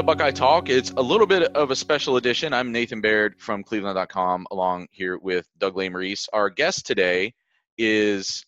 [0.00, 0.70] To Buckeye Talk.
[0.70, 2.54] It's a little bit of a special edition.
[2.54, 6.26] I'm Nathan Baird from Cleveland.com, along here with Doug Lesmerises.
[6.32, 7.34] Our guest today
[7.76, 8.46] is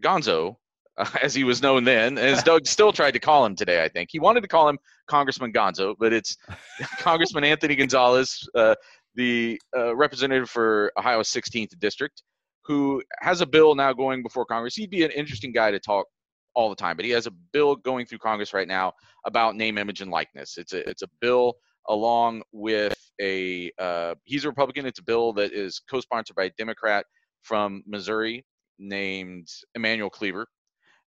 [0.00, 0.58] Gonzo,
[1.20, 4.10] as he was known then, as Doug still tried to call him today, I think.
[4.12, 4.78] He wanted to call him
[5.08, 6.36] Congressman Gonzo, but it's
[6.98, 8.76] Congressman Anthony Gonzalez, uh,
[9.16, 12.22] the uh, representative for Ohio's 16th district,
[12.64, 14.76] who has a bill now going before Congress.
[14.76, 16.06] He'd be an interesting guy to talk
[16.54, 18.92] all the time, but he has a bill going through Congress right now
[19.24, 20.58] about name, image, and likeness.
[20.58, 21.54] It's a it's a bill
[21.88, 24.86] along with a uh, he's a Republican.
[24.86, 27.06] It's a bill that is co-sponsored by a Democrat
[27.42, 28.44] from Missouri
[28.78, 30.46] named Emanuel Cleaver,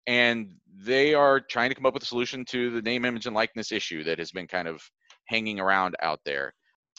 [0.08, 3.36] and they are trying to come up with a solution to the name, image, and
[3.36, 4.82] likeness issue that has been kind of
[5.26, 6.54] hanging around out there.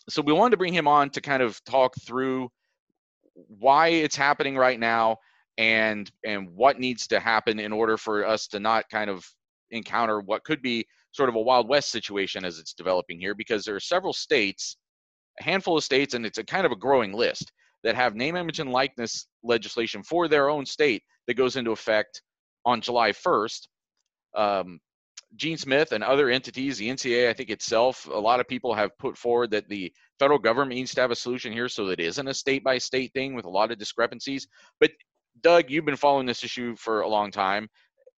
[0.08, 2.48] So we wanted to bring him on to kind of talk through
[3.34, 5.18] why it's happening right now
[5.58, 9.26] and and what needs to happen in order for us to not kind of
[9.70, 13.64] encounter what could be sort of a wild west situation as it's developing here because
[13.64, 14.76] there are several states
[15.40, 18.36] a handful of states and it's a kind of a growing list that have name
[18.36, 22.22] image and likeness legislation for their own state that goes into effect
[22.64, 23.66] on july 1st
[24.36, 24.78] um,
[25.36, 28.96] gene smith and other entities the NCAA, i think itself a lot of people have
[28.98, 32.06] put forward that the federal government needs to have a solution here so that it
[32.06, 34.46] isn't a state by state thing with a lot of discrepancies.
[34.80, 34.90] But
[35.42, 37.68] Doug, you've been following this issue for a long time.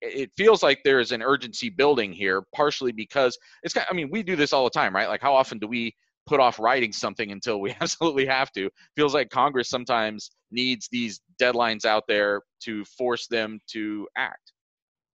[0.01, 3.75] It feels like there is an urgency building here, partially because it's.
[3.75, 5.09] I mean, we do this all the time, right?
[5.09, 5.93] Like, how often do we
[6.25, 8.69] put off writing something until we absolutely have to?
[8.95, 14.53] Feels like Congress sometimes needs these deadlines out there to force them to act.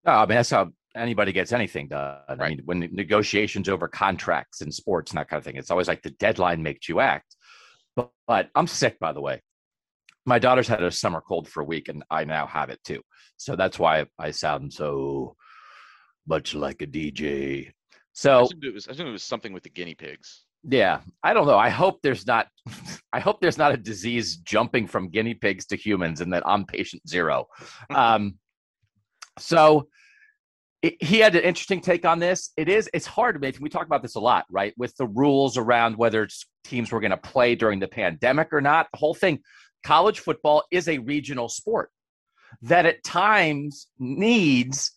[0.05, 2.19] No, I mean that's how anybody gets anything done.
[2.29, 2.41] Right.
[2.41, 5.87] I mean, when negotiations over contracts in sports and that kind of thing, it's always
[5.87, 7.37] like the deadline makes you act.
[7.95, 9.43] But, but I'm sick, by the way
[10.25, 13.03] my daughter's had a summer cold for a week and I now have it too.
[13.37, 15.37] So that's why I sound so
[16.27, 17.73] much like a DJ.
[18.13, 20.45] So I assumed it was, assumed it was something with the guinea pigs.
[20.65, 21.59] Yeah, I don't know.
[21.59, 22.47] I hope there's not.
[23.13, 26.65] I hope there's not a disease jumping from guinea pigs to humans, and that I'm
[26.65, 27.49] patient zero.
[27.91, 28.39] um,
[29.39, 29.89] so
[30.83, 32.51] it, he had an interesting take on this.
[32.57, 32.89] It is.
[32.95, 33.59] It's hard to make.
[33.61, 34.73] We talk about this a lot, right?
[34.77, 36.29] With the rules around whether
[36.63, 38.87] teams were going to play during the pandemic or not.
[38.93, 39.41] The whole thing
[39.85, 41.91] college football is a regional sport
[42.63, 44.93] that at times needs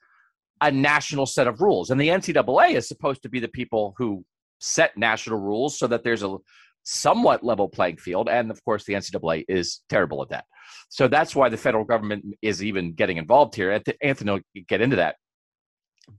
[0.62, 1.90] a national set of rules.
[1.90, 4.26] And the NCAA is supposed to be the people who
[4.60, 6.38] set national rules so that there's a
[6.84, 8.30] somewhat level playing field.
[8.30, 10.46] And of course, the NCAA is terrible at that.
[10.90, 13.82] So that's why the federal government is even getting involved here.
[14.02, 15.16] Anthony will get into that.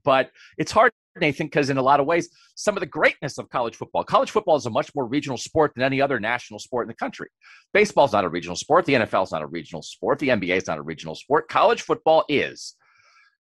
[0.03, 3.49] But it's hard Nathan, because in a lot of ways, some of the greatness of
[3.49, 6.85] college football, college football is a much more regional sport than any other national sport
[6.85, 7.27] in the country.
[7.73, 8.85] Baseball's not a regional sport.
[8.85, 10.19] The NFL is not a regional sport.
[10.19, 11.47] The NBA is not a regional sport.
[11.49, 12.75] College football is.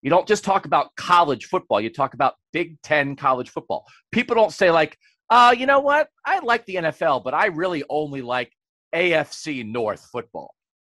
[0.02, 3.86] You don't just talk about college football, you talk about Big Ten college football.
[4.10, 4.98] People don't say, like,
[5.30, 6.08] uh, you know what?
[6.26, 8.52] I like the NFL, but I really only like
[8.94, 10.54] AFC North football.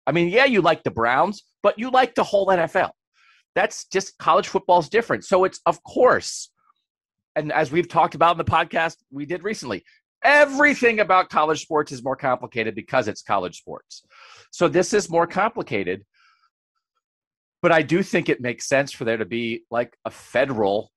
[0.07, 2.91] I mean, yeah, you like the Browns, but you like the whole NFL.
[3.55, 5.23] That's just college football is different.
[5.23, 6.49] So it's, of course,
[7.35, 9.83] and as we've talked about in the podcast we did recently,
[10.23, 14.03] everything about college sports is more complicated because it's college sports.
[14.51, 16.03] So this is more complicated.
[17.61, 20.91] But I do think it makes sense for there to be like a federal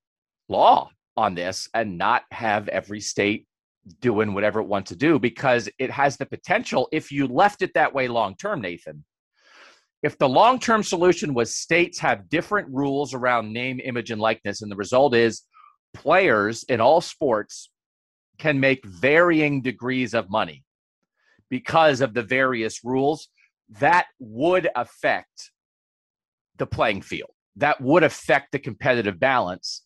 [0.49, 3.47] law on this and not have every state
[4.01, 7.73] doing whatever it wants to do because it has the potential if you left it
[7.75, 9.03] that way long term nathan
[10.03, 14.63] if the long term solution was states have different rules around name image and likeness
[14.63, 15.43] and the result is
[15.95, 17.71] players in all sports
[18.39, 20.65] can make varying degrees of money
[21.51, 23.29] because of the various rules
[23.81, 25.51] that would affect
[26.59, 29.83] the playing field that would affect the competitive balance.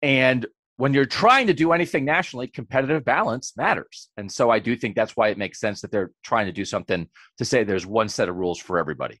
[0.00, 0.46] And
[0.76, 4.08] when you're trying to do anything nationally competitive balance matters.
[4.16, 6.64] And so i do think that's why it makes sense that they're trying to do
[6.64, 9.20] something to say there's one set of rules for everybody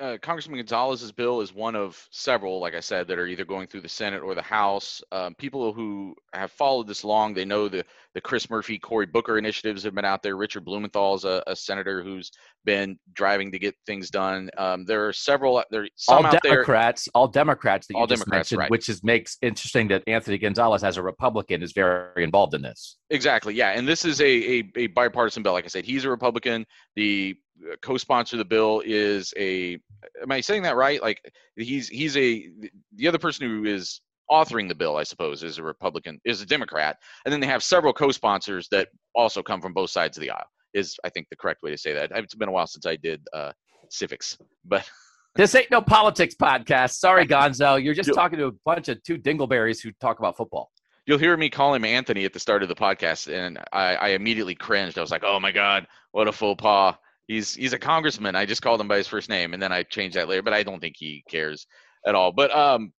[0.00, 3.66] uh, Congressman Gonzalez's bill is one of several, like I said, that are either going
[3.66, 5.02] through the Senate or the House.
[5.12, 9.38] Um, people who have followed this long, they know the the Chris Murphy, Cory Booker
[9.38, 10.36] initiatives have been out there.
[10.36, 12.30] Richard Blumenthal is a, a senator who's
[12.64, 14.50] been driving to get things done.
[14.56, 15.62] Um, there are several.
[15.70, 18.70] There all Democrats, there, all Democrats that you all just Democrats, mentioned, right.
[18.70, 22.96] which is makes interesting that Anthony Gonzalez, as a Republican, is very involved in this.
[23.10, 25.52] Exactly, yeah, and this is a, a, a bipartisan bill.
[25.52, 26.64] Like I said, he's a Republican.
[26.96, 27.36] The
[27.82, 29.78] co-sponsor of the bill is a
[30.22, 31.20] am i saying that right like
[31.56, 32.48] he's he's a
[32.96, 36.46] the other person who is authoring the bill, I suppose, is a Republican, is a
[36.46, 40.30] Democrat, and then they have several co-sponsors that also come from both sides of the
[40.30, 40.46] aisle.
[40.72, 42.10] Is I think the correct way to say that.
[42.14, 43.52] It's been a while since I did uh,
[43.90, 44.88] civics, but
[45.36, 46.94] this ain't no politics podcast.
[46.94, 50.70] Sorry, Gonzo, you're just talking to a bunch of two dingleberries who talk about football.
[51.06, 54.08] You'll hear me call him Anthony at the start of the podcast, and I, I
[54.10, 54.98] immediately cringed.
[54.98, 58.36] I was like, "Oh my god, what a faux pas!" He's he's a congressman.
[58.36, 60.42] I just called him by his first name, and then I changed that later.
[60.42, 61.66] But I don't think he cares
[62.06, 62.32] at all.
[62.32, 62.92] But um,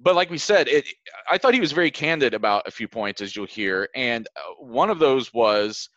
[0.00, 0.86] but like we said, it,
[1.30, 3.88] I thought he was very candid about a few points, as you'll hear.
[3.94, 5.88] And uh, one of those was,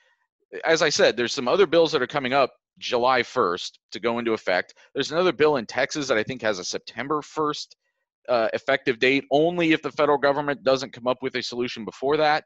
[0.66, 4.20] as I said, there's some other bills that are coming up July 1st to go
[4.20, 4.74] into effect.
[4.94, 7.68] There's another bill in Texas that I think has a September 1st
[8.30, 12.18] uh, effective date, only if the federal government doesn't come up with a solution before
[12.18, 12.46] that.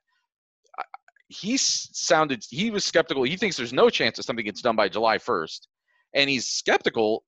[1.29, 3.23] He sounded, he was skeptical.
[3.23, 5.67] He thinks there's no chance that something gets done by July 1st.
[6.15, 7.23] And he's skeptical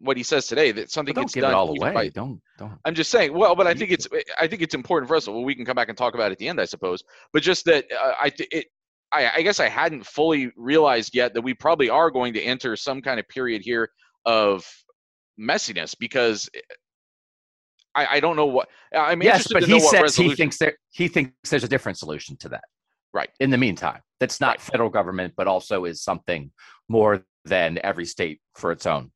[0.00, 1.92] what he says today that something don't gets give done it all away.
[1.92, 2.78] by- don't don't.
[2.84, 3.32] I'm just saying.
[3.32, 5.28] Well, but I think it's I think it's important for us.
[5.28, 7.02] Well, we can come back and talk about it at the end, I suppose.
[7.32, 8.66] But just that uh, I it.
[9.12, 12.74] I, I guess I hadn't fully realized yet that we probably are going to enter
[12.74, 13.88] some kind of period here
[14.24, 14.66] of
[15.38, 16.50] messiness because
[17.94, 20.30] I, I don't know what I'm yes, but he says resolution.
[20.30, 22.64] he thinks there he thinks there's a different solution to that.
[23.16, 23.30] Right.
[23.40, 24.60] In the meantime, that's not Right.
[24.60, 26.50] federal government, but also is something
[26.88, 29.10] more than every state for its own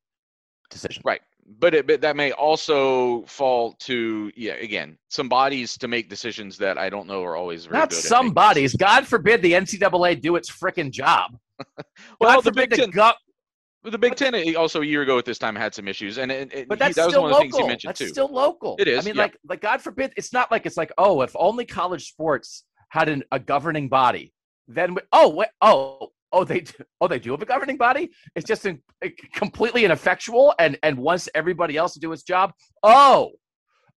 [0.69, 1.01] decision.
[1.05, 1.21] Right.
[1.59, 6.57] But, it, but that may also fall to yeah again some bodies to make decisions
[6.59, 8.73] that I don't know are always very Not some bodies.
[8.75, 11.37] God forbid the NCAA do its frickin' job.
[12.19, 13.15] Well, God the Big Ten, gov-
[13.83, 16.31] the Big Ten uh, also a year ago at this time had some issues, and,
[16.31, 17.65] and, and But he- that's that was still one of the things local.
[17.67, 18.07] he mentioned That's too.
[18.07, 18.75] still local.
[18.79, 19.23] It is, I mean, yeah.
[19.23, 23.07] like, like God forbid, it's not like it's like, oh, if only college sports had
[23.07, 24.33] an, a governing body,
[24.67, 28.11] then we, oh, wait, oh, oh, they do, oh, they do have a governing body.
[28.35, 32.51] It's just in, eh, completely ineffectual, and and once everybody else to do its job,
[32.83, 33.31] oh,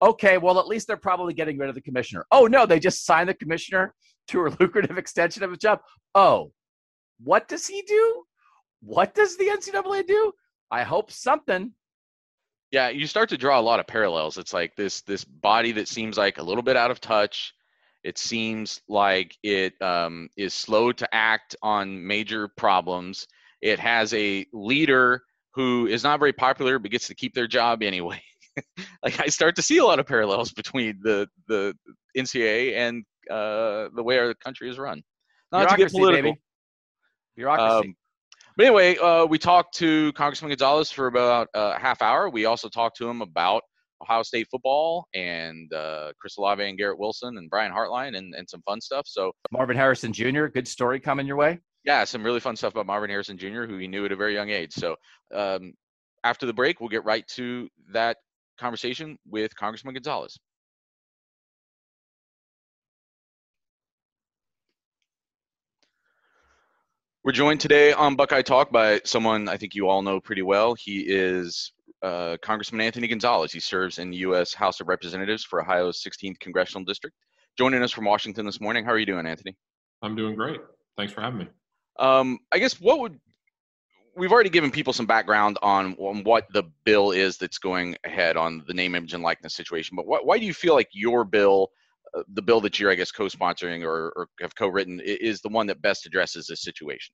[0.02, 2.26] okay, well, at least they're probably getting rid of the commissioner.
[2.32, 3.94] Oh no, they just signed the commissioner
[4.28, 5.80] to a lucrative extension of his job.
[6.14, 6.52] Oh,
[7.24, 8.24] what does he do?
[8.82, 10.32] What does the NCAA do?
[10.70, 11.72] I hope something.
[12.72, 15.88] yeah you start to draw a lot of parallels it's like this this body that
[15.88, 17.54] seems like a little bit out of touch
[18.04, 23.28] it seems like it um, is slow to act on major problems
[23.62, 25.22] it has a leader
[25.54, 28.22] who is not very popular but gets to keep their job anyway
[29.04, 31.74] like i start to see a lot of parallels between the the
[32.18, 35.02] ncaa and uh, the way our country is run
[35.54, 36.42] not to get Bureaucracy, political baby.
[37.36, 37.88] Bureaucracy.
[37.90, 37.96] Um,
[38.58, 42.30] But anyway, uh, we talked to Congressman Gonzalez for about a half hour.
[42.30, 43.64] We also talked to him about
[44.04, 48.50] Ohio State football and uh, Chris Olave and Garrett Wilson and Brian Hartline and, and
[48.50, 49.08] some fun stuff.
[49.08, 51.60] So Marvin Harrison Jr., good story coming your way.
[51.84, 54.34] yeah, some really fun stuff about Marvin Harrison Jr., who he knew at a very
[54.34, 54.74] young age.
[54.74, 54.96] So
[55.34, 55.74] um,
[56.24, 58.18] after the break, we'll get right to that
[58.58, 60.38] conversation with Congressman Gonzalez.
[67.26, 70.74] We're joined today on Buckeye Talk by someone I think you all know pretty well.
[70.74, 71.72] He is
[72.04, 73.52] uh, Congressman Anthony Gonzalez.
[73.52, 74.54] He serves in the U.S.
[74.54, 77.16] House of Representatives for Ohio's 16th congressional district.
[77.58, 78.84] Joining us from Washington this morning.
[78.84, 79.56] How are you doing, Anthony?
[80.02, 80.60] I'm doing great.
[80.98, 81.48] Thanks for having me.
[82.00, 83.20] Um, I guess what would
[84.16, 88.38] we've already given people some background on, on what the bill is that's going ahead
[88.38, 89.96] on the name, image, and likeness situation.
[89.96, 91.70] But why, why do you feel like your bill,
[92.16, 95.68] uh, the bill that you're, I guess, co-sponsoring or, or have co-written, is the one
[95.68, 97.14] that best addresses this situation?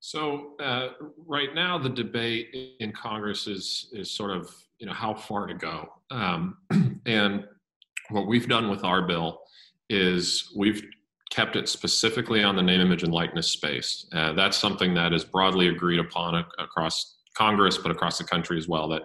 [0.00, 0.90] So uh,
[1.26, 5.54] right now, the debate in Congress is is sort of you know how far to
[5.54, 6.58] go, um,
[7.06, 7.44] and
[8.10, 9.40] what we've done with our bill
[9.90, 10.82] is we've
[11.30, 14.06] kept it specifically on the name, image, and likeness space.
[14.12, 18.56] Uh, that's something that is broadly agreed upon ac- across Congress, but across the country
[18.56, 18.88] as well.
[18.88, 19.02] That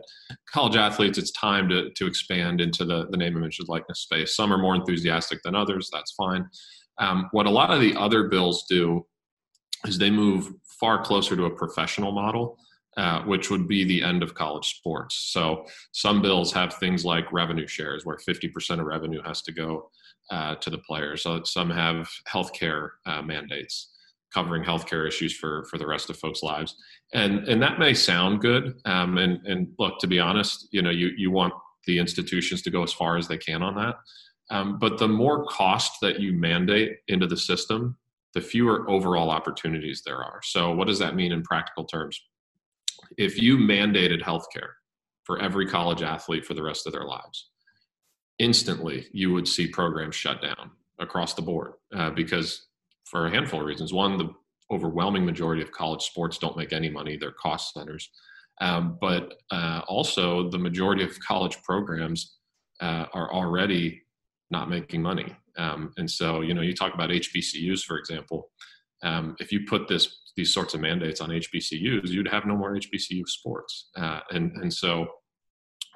[0.51, 4.35] college athletes, it's time to to expand into the the name, image, and likeness space.
[4.35, 5.89] Some are more enthusiastic than others.
[5.91, 6.47] That's fine.
[6.99, 9.05] Um, what a lot of the other bills do
[9.85, 12.57] is they move far closer to a professional model,
[12.97, 15.15] uh, which would be the end of college sports.
[15.31, 19.89] So some bills have things like revenue shares, where 50% of revenue has to go
[20.29, 21.23] uh, to the players.
[21.23, 23.89] So some have healthcare uh, mandates
[24.33, 26.75] covering healthcare issues for for the rest of folks' lives,
[27.13, 28.73] and and that may sound good.
[28.85, 31.53] Um, and and look, to be honest, you know, you you want
[31.85, 33.95] the institutions to go as far as they can on that.
[34.49, 37.97] Um, but the more cost that you mandate into the system,
[38.33, 40.41] the fewer overall opportunities there are.
[40.43, 42.19] So, what does that mean in practical terms?
[43.17, 44.71] If you mandated healthcare
[45.23, 47.49] for every college athlete for the rest of their lives,
[48.39, 52.67] instantly you would see programs shut down across the board uh, because,
[53.05, 53.93] for a handful of reasons.
[53.93, 54.29] One, the
[54.71, 58.09] overwhelming majority of college sports don't make any money, they're cost centers.
[58.61, 62.37] Um, but uh, also, the majority of college programs
[62.81, 64.03] uh, are already
[64.51, 65.35] not making money.
[65.57, 68.49] Um, and so, you know, you talk about HBCUs, for example.
[69.03, 72.75] Um, if you put this these sorts of mandates on HBCUs, you'd have no more
[72.75, 73.89] HBCU sports.
[73.95, 75.07] Uh, and and so,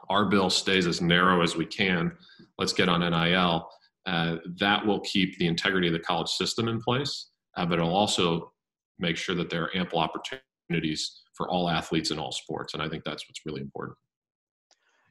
[0.10, 2.12] our bill stays as narrow as we can.
[2.58, 3.70] Let's get on NIL.
[4.06, 7.96] Uh, that will keep the integrity of the college system in place, uh, but it'll
[7.96, 8.54] also
[9.00, 12.74] make sure that there are ample opportunities for all athletes in all sports.
[12.74, 13.98] And I think that's what's really important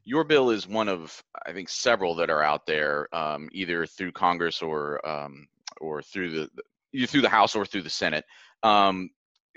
[0.06, 4.12] your bill is one of I think several that are out there, um, either through
[4.12, 5.48] Congress or um,
[5.80, 6.50] or through the
[6.94, 8.24] either through the House or through the Senate.
[8.62, 9.10] Um,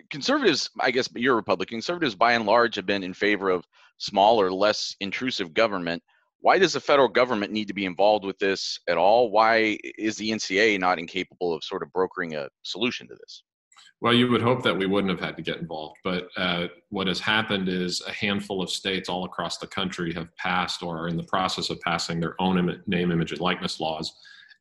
[0.10, 1.78] conservatives, I guess, you're a Republican.
[1.78, 3.66] Conservatives, by and large, have been in favor of
[4.00, 6.02] smaller, less intrusive government.
[6.42, 9.30] Why does the federal government need to be involved with this at all?
[9.30, 13.44] Why is the NCAA not incapable of sort of brokering a solution to this?
[14.02, 15.98] Well, you would hope that we wouldn't have had to get involved.
[16.04, 20.34] But uh, what has happened is a handful of states all across the country have
[20.38, 23.80] passed or are in the process of passing their own Im- name, image, and likeness
[23.80, 24.14] laws,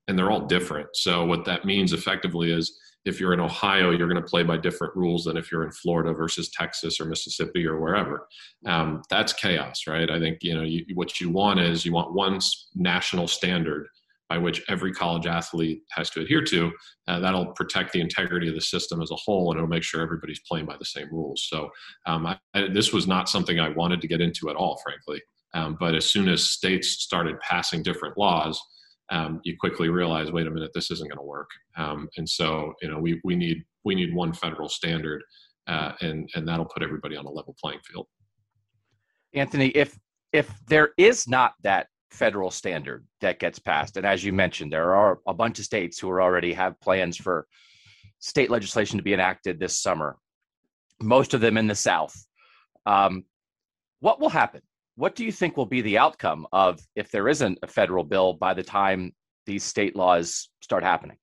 [0.09, 0.89] and they're all different.
[0.95, 4.57] So, what that means effectively is if you're in Ohio, you're going to play by
[4.57, 8.27] different rules than if you're in Florida versus Texas or Mississippi or wherever.
[8.67, 10.11] Um, that's chaos, right?
[10.11, 12.41] I think you know you, what you want is you want one
[12.75, 13.89] national standard
[14.29, 16.71] by which every college athlete has to adhere to.
[17.07, 20.03] Uh, that'll protect the integrity of the system as a whole, and it'll make sure
[20.03, 21.47] everybody's playing by the same rules.
[21.49, 21.71] So
[22.07, 25.23] um, I, I, this was not something I wanted to get into at all, frankly.
[25.55, 28.61] Um, but as soon as states started passing different laws,
[29.11, 31.49] um, you quickly realize, wait a minute, this isn't going to work.
[31.77, 35.23] Um, and so, you know, we we need we need one federal standard,
[35.67, 38.07] uh, and and that'll put everybody on a level playing field.
[39.33, 39.99] Anthony, if
[40.35, 43.97] if there is not that federal standard that gets passed.
[43.97, 47.17] And as you mentioned, there are a bunch of states who are already have plans
[47.17, 47.47] for
[48.19, 50.17] state legislation to be enacted this summer.
[51.01, 52.15] Most of them in the South.
[52.87, 53.25] Um,
[54.01, 54.63] what will happen?
[54.97, 58.33] What do you think will be the outcome of if there isn't a federal bill
[58.33, 59.13] by the time
[59.47, 61.19] these state laws start happening?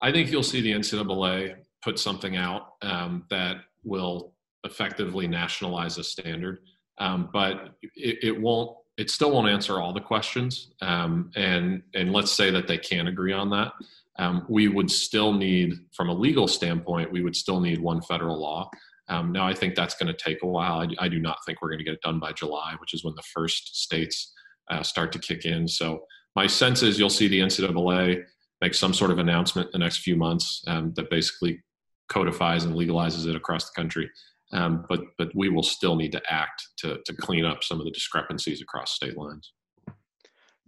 [0.00, 4.32] I think you'll see the NCAA put something out um, that will
[4.64, 6.60] effectively nationalize a standard,
[6.98, 10.72] um, but it, it won't it still won't answer all the questions.
[10.82, 13.72] Um, and and let's say that they can't agree on that.
[14.18, 18.38] Um, we would still need, from a legal standpoint, we would still need one federal
[18.40, 18.68] law.
[19.08, 20.80] Um, now, I think that's going to take a while.
[20.80, 23.04] I, I, do not think we're going to get it done by July, which is
[23.04, 24.34] when the first states
[24.70, 25.66] uh, start to kick in.
[25.68, 26.00] So,
[26.34, 28.24] my sense is you'll see the NCAA
[28.60, 31.62] make some sort of announcement in the next few months um, that basically
[32.08, 34.10] codifies and legalizes it across the country.
[34.52, 37.84] Um, but but we will still need to act to to clean up some of
[37.84, 39.52] the discrepancies across state lines.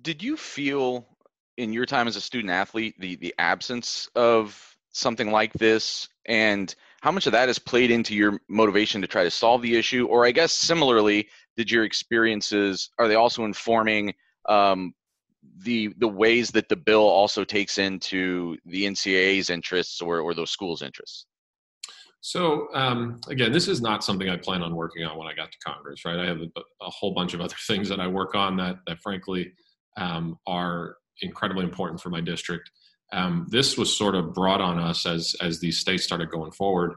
[0.02, 1.08] Did you feel
[1.56, 6.08] in your time as a student athlete the the absence of something like this?
[6.26, 9.76] And how much of that has played into your motivation to try to solve the
[9.76, 10.06] issue?
[10.06, 14.14] Or i guess similarly did your experiences are they also informing
[14.48, 14.94] um,
[15.58, 20.50] the the ways that the bill also takes into the ncaa's interests or, or those
[20.50, 21.26] schools interests
[22.20, 25.50] so um, again, this is not something I plan on working on when I got
[25.52, 26.18] to Congress, right?
[26.18, 29.00] I have a, a whole bunch of other things that I work on that that
[29.00, 29.52] frankly
[29.96, 32.70] um, are incredibly important for my district.
[33.12, 36.94] Um, this was sort of brought on us as as these states started going forward.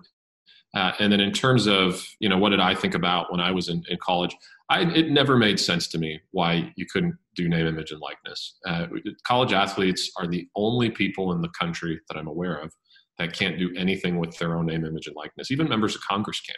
[0.75, 3.51] Uh, and then in terms of you know what did I think about when I
[3.51, 4.35] was in, in college,
[4.69, 8.57] I, it never made sense to me why you couldn't do name, image, and likeness.
[8.65, 8.87] Uh,
[9.25, 12.73] college athletes are the only people in the country that I'm aware of
[13.19, 15.51] that can't do anything with their own name, image, and likeness.
[15.51, 16.55] Even members of Congress can.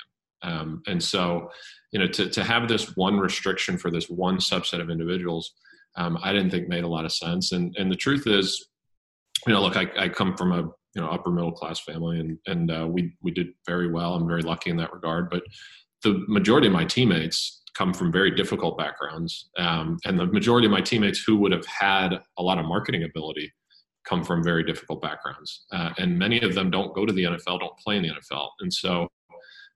[0.52, 1.50] Um, and so,
[1.92, 5.54] you know, to, to have this one restriction for this one subset of individuals,
[5.98, 7.52] um, I didn't think made a lot of sense.
[7.52, 8.68] And and the truth is,
[9.48, 10.62] you know, look, I, I come from a
[10.96, 14.16] you know upper middle class family, and and uh, we we did very well.
[14.16, 15.30] I'm very lucky in that regard.
[15.30, 15.44] But
[16.04, 20.72] the majority of my teammates come from very difficult backgrounds, um, and the majority of
[20.72, 23.52] my teammates who would have had a lot of marketing ability
[24.06, 27.60] come from very difficult backgrounds, uh, and many of them don't go to the NFL,
[27.60, 29.08] don't play in the NFL, and so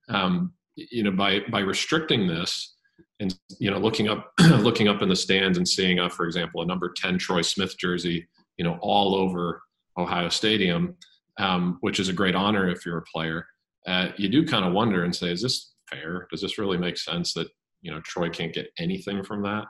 [0.09, 2.75] um, you know by by restricting this
[3.19, 6.61] and you know looking up looking up in the stands and seeing, uh, for example,
[6.61, 9.61] a number ten Troy Smith jersey, you know, all over
[9.97, 10.95] Ohio Stadium,
[11.37, 13.45] um, which is a great honor if you're a player.
[13.85, 16.27] Uh, you do kind of wonder and say, is this fair?
[16.31, 17.47] Does this really make sense that
[17.81, 19.65] you know Troy can't get anything from that?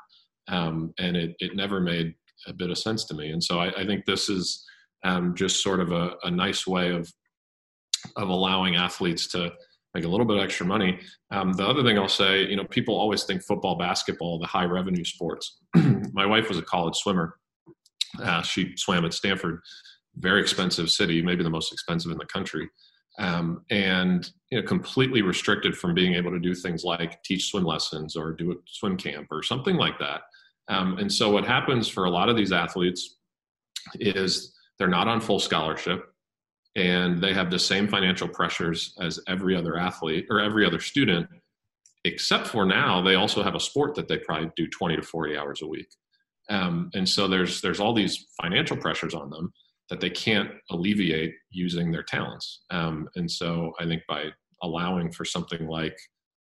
[0.47, 2.15] Um, and it, it never made
[2.47, 3.31] a bit of sense to me.
[3.31, 4.65] And so I, I think this is
[5.03, 7.11] um, just sort of a, a, nice way of
[8.15, 9.51] of allowing athletes to
[9.93, 10.99] make a little bit of extra money.
[11.31, 14.65] Um, the other thing I'll say, you know, people always think football, basketball, the high
[14.65, 15.59] revenue sports.
[16.13, 17.35] My wife was a college swimmer.
[18.21, 19.61] Uh, she swam at Stanford,
[20.15, 22.69] very expensive city, maybe the most expensive in the country.
[23.17, 27.65] Um, and you know, completely restricted from being able to do things like teach swim
[27.65, 30.21] lessons or do a swim camp or something like that.
[30.69, 33.17] Um, and so what happens for a lot of these athletes,
[33.95, 36.13] is they're not on full scholarship
[36.75, 41.27] and they have the same financial pressures as every other athlete or every other student
[42.05, 45.37] except for now they also have a sport that they probably do 20 to 40
[45.37, 45.87] hours a week.
[46.49, 49.53] Um, and so there's there's all these financial pressures on them
[49.89, 52.61] that they can't alleviate using their talents.
[52.69, 54.25] Um, and so i think by
[54.61, 55.97] allowing for something like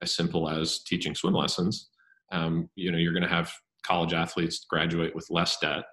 [0.02, 1.90] as simple as teaching swim lessons
[2.32, 3.52] um, you know you're going to have
[3.86, 5.84] college athletes graduate with less debt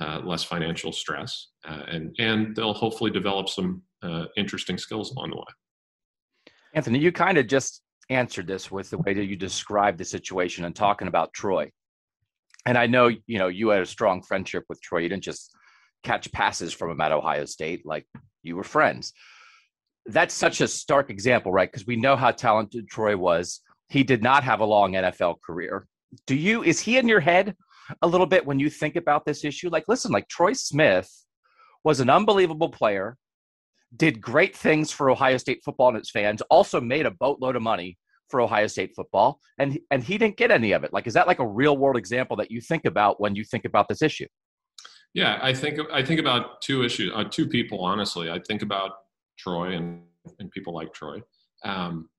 [0.00, 5.30] uh, less financial stress, uh, and and they'll hopefully develop some uh, interesting skills along
[5.30, 6.52] the way.
[6.74, 10.64] Anthony, you kind of just answered this with the way that you described the situation
[10.64, 11.70] and talking about Troy.
[12.64, 15.00] And I know you know you had a strong friendship with Troy.
[15.00, 15.50] You didn't just
[16.04, 18.06] catch passes from him at Ohio State; like
[18.42, 19.12] you were friends.
[20.06, 21.70] That's such a stark example, right?
[21.70, 23.60] Because we know how talented Troy was.
[23.88, 25.86] He did not have a long NFL career.
[26.26, 26.62] Do you?
[26.62, 27.54] Is he in your head?
[28.02, 29.68] a little bit when you think about this issue?
[29.70, 31.10] Like, listen, like Troy Smith
[31.84, 33.16] was an unbelievable player,
[33.96, 37.62] did great things for Ohio State football and its fans, also made a boatload of
[37.62, 37.98] money
[38.28, 40.92] for Ohio State football, and and he didn't get any of it.
[40.92, 43.64] Like, is that like a real world example that you think about when you think
[43.64, 44.26] about this issue?
[45.14, 47.82] Yeah, I think I think about two issues, uh, two people.
[47.82, 48.90] Honestly, I think about
[49.38, 50.02] Troy and
[50.38, 51.22] and people like Troy.
[51.64, 52.10] Um,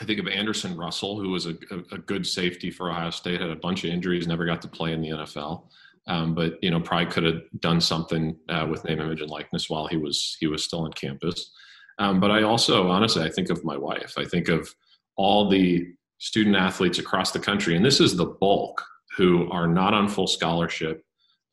[0.00, 1.54] I think of Anderson Russell, who was a,
[1.92, 4.92] a, good safety for Ohio State, had a bunch of injuries, never got to play
[4.92, 5.64] in the NFL,
[6.06, 9.70] um, but you know probably could have done something uh, with name, image, and likeness
[9.70, 11.50] while he was he was still on campus.
[11.98, 14.14] Um, but I also, honestly, I think of my wife.
[14.18, 14.74] I think of
[15.16, 15.86] all the
[16.18, 18.84] student athletes across the country, and this is the bulk
[19.16, 21.02] who are not on full scholarship,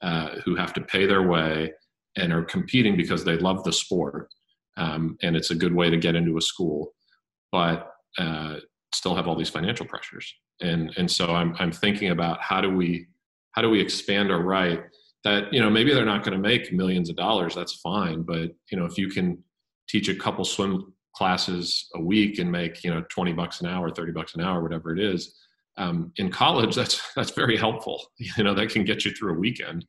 [0.02, 1.72] uh, who have to pay their way
[2.18, 4.30] and are competing because they love the sport,
[4.76, 6.94] um, and it's a good way to get into a school.
[7.52, 8.56] But uh,
[8.94, 10.34] still have all these financial pressures.
[10.62, 13.08] And and so I'm I'm thinking about how do we
[13.52, 14.82] how do we expand our right
[15.24, 18.52] that you know maybe they're not going to make millions of dollars that's fine but
[18.72, 19.42] you know if you can
[19.88, 23.90] teach a couple swim classes a week and make you know 20 bucks an hour
[23.90, 25.34] 30 bucks an hour whatever it is
[25.78, 28.02] um, in college that's that's very helpful.
[28.18, 29.86] You know that can get you through a weekend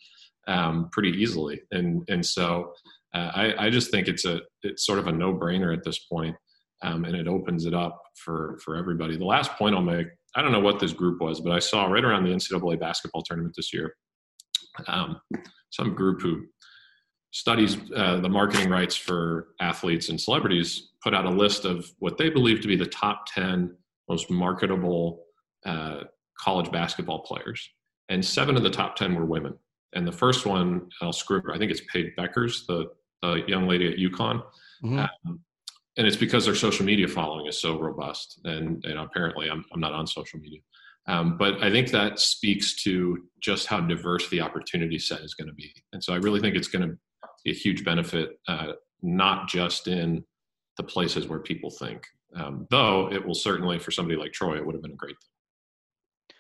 [0.47, 1.61] um, pretty easily.
[1.71, 2.73] And and so
[3.15, 5.99] uh, I, I just think it's a it's sort of a no brainer at this
[5.99, 6.37] point
[6.83, 9.17] um, and it opens it up for for everybody.
[9.17, 10.07] The last point I'll make,
[10.37, 13.23] I don't know what this group was, but I saw right around the NCAA basketball
[13.23, 13.95] tournament this year,
[14.87, 15.21] um,
[15.71, 16.45] some group who
[17.35, 22.17] studies uh, the marketing rights for athletes and celebrities put out a list of what
[22.17, 23.77] they believe to be the top 10
[24.09, 25.25] most marketable
[25.67, 26.05] uh,
[26.39, 27.69] college basketball players.
[28.09, 29.55] And seven of the top 10 were women.
[29.95, 32.87] And the first one, I'll screw I think it's Paige Bueckers the,
[33.23, 34.43] the young lady at UConn.
[34.85, 34.99] Mm-hmm.
[34.99, 35.41] Um,
[35.97, 38.41] and it's because their social media following is so robust.
[38.45, 40.61] And, apparently, I'm, I'm not on social media.
[41.07, 45.49] Um, but I think that speaks to just how diverse the opportunity set is going
[45.49, 45.73] to be.
[45.93, 46.97] And so I really think it's going to
[47.45, 50.25] be a huge benefit, uh, not just in
[50.79, 54.65] the places where people think, um, though it will certainly, for somebody like Troy, it
[54.65, 56.37] would have been a great thing.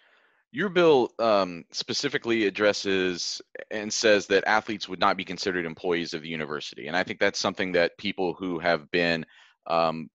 [0.51, 6.23] Your bill um, specifically addresses and says that athletes would not be considered employees of
[6.23, 6.87] the university.
[6.87, 9.27] And I think that's something that people who have been
[9.67, 10.09] um,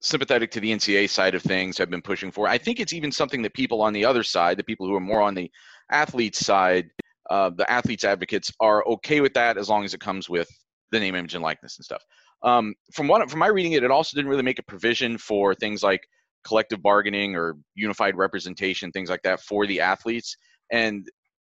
[0.00, 2.46] sympathetic to the NCAA side of things have been pushing for.
[2.46, 5.00] I think it's even something that people on the other side, the people who are
[5.00, 5.50] more on the
[5.90, 6.90] athletes side,
[7.30, 10.48] uh, the athletes advocates are okay with that as long as it comes with
[10.92, 12.02] the name, image, and likeness and stuff.
[12.42, 15.54] Um, from what from my reading it, it also didn't really make a provision for
[15.54, 16.06] things like
[16.46, 20.36] collective bargaining or unified representation, things like that for the athletes.
[20.70, 21.08] And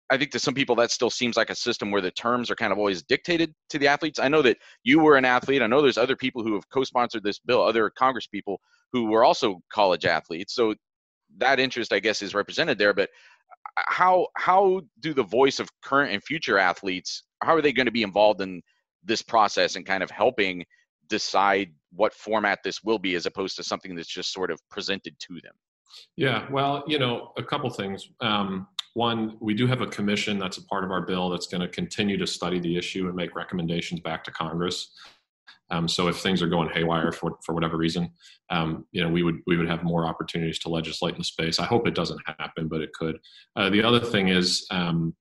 [0.09, 2.55] I think to some people that still seems like a system where the terms are
[2.55, 4.19] kind of always dictated to the athletes.
[4.19, 5.61] I know that you were an athlete.
[5.61, 8.59] I know there's other people who have co-sponsored this bill, other Congress people
[8.91, 10.53] who were also college athletes.
[10.53, 10.75] So
[11.37, 12.93] that interest, I guess, is represented there.
[12.93, 13.09] But
[13.77, 17.91] how how do the voice of current and future athletes how are they going to
[17.91, 18.61] be involved in
[19.03, 20.65] this process and kind of helping
[21.09, 25.15] decide what format this will be as opposed to something that's just sort of presented
[25.19, 25.53] to them?
[26.15, 28.09] Yeah, well, you know, a couple things.
[28.21, 31.61] Um, one, we do have a commission that's a part of our bill that's going
[31.61, 34.91] to continue to study the issue and make recommendations back to Congress.
[35.71, 38.11] Um, so if things are going haywire for, for whatever reason,
[38.51, 41.59] um, you know, we would we would have more opportunities to legislate in the space.
[41.59, 43.17] I hope it doesn't happen, but it could.
[43.55, 45.15] Uh, the other thing is, um,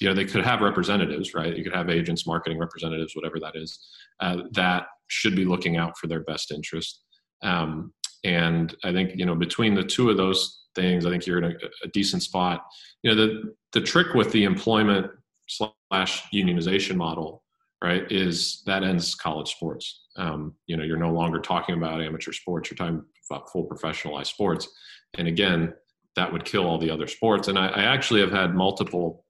[0.00, 1.54] you know, they could have representatives, right?
[1.54, 3.78] You could have agents, marketing representatives, whatever that is,
[4.20, 7.02] uh, that should be looking out for their best interest.
[7.42, 7.92] Um,
[8.24, 11.52] and I think you know between the two of those things, I think you're in
[11.52, 12.64] a, a decent spot.
[13.02, 15.10] You know, the the trick with the employment
[15.46, 17.42] slash unionization model,
[17.82, 20.06] right, is that ends college sports.
[20.16, 24.26] Um, you know, you're no longer talking about amateur sports; you're talking about full professionalized
[24.26, 24.68] sports.
[25.16, 25.72] And again,
[26.16, 27.48] that would kill all the other sports.
[27.48, 29.24] And I, I actually have had multiple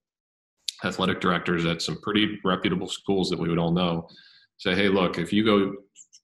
[0.85, 4.09] athletic directors at some pretty reputable schools that we would all know
[4.59, 5.73] say, hey, look, if you go,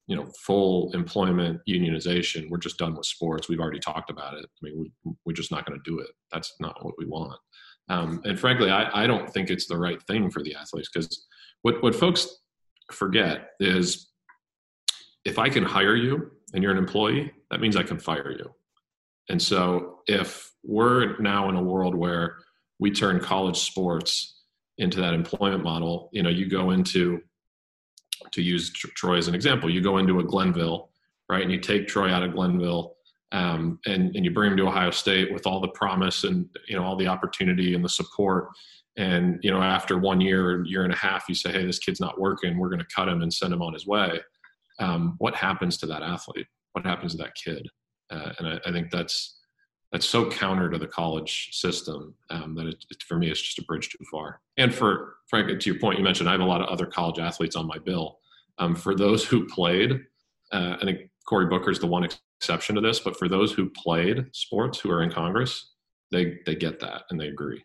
[0.06, 3.48] you know, full employment unionization, we're just done with sports.
[3.48, 4.44] We've already talked about it.
[4.44, 6.10] I mean, we, we're just not going to do it.
[6.32, 7.38] That's not what we want.
[7.88, 11.26] Um, and frankly, I, I don't think it's the right thing for the athletes because
[11.62, 12.28] what, what folks
[12.92, 14.10] forget is
[15.24, 18.50] if I can hire you and you're an employee, that means I can fire you.
[19.28, 22.36] And so if we're now in a world where
[22.78, 24.42] we turn college sports
[24.76, 27.20] into that employment model, you know, you go into
[28.32, 30.90] to use Troy as an example, you go into a Glenville,
[31.28, 32.94] right, and you take Troy out of Glenville,
[33.32, 36.76] um, and and you bring him to Ohio State with all the promise and you
[36.76, 38.48] know all the opportunity and the support,
[38.96, 42.00] and you know after one year, year and a half, you say, hey, this kid's
[42.00, 44.20] not working, we're going to cut him and send him on his way.
[44.78, 46.46] Um, what happens to that athlete?
[46.72, 47.68] What happens to that kid?
[48.10, 49.38] Uh, and I, I, think that's
[49.94, 53.61] that's so counter to the college system um, that it, it, for me it's just
[53.61, 54.40] a bridge too far.
[54.57, 57.20] And for Frank, to your point, you mentioned I have a lot of other college
[57.20, 58.18] athletes on my bill.
[58.59, 59.92] Um, for those who played,
[60.50, 62.09] uh, I think Cory Booker is the one
[62.40, 62.98] exception to this.
[62.98, 65.74] But for those who played sports who are in Congress,
[66.11, 67.64] they they get that and they agree.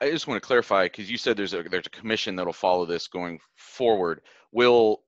[0.00, 2.84] I just want to clarify because you said there's a there's a commission that'll follow
[2.84, 4.22] this going forward.
[4.50, 5.03] Will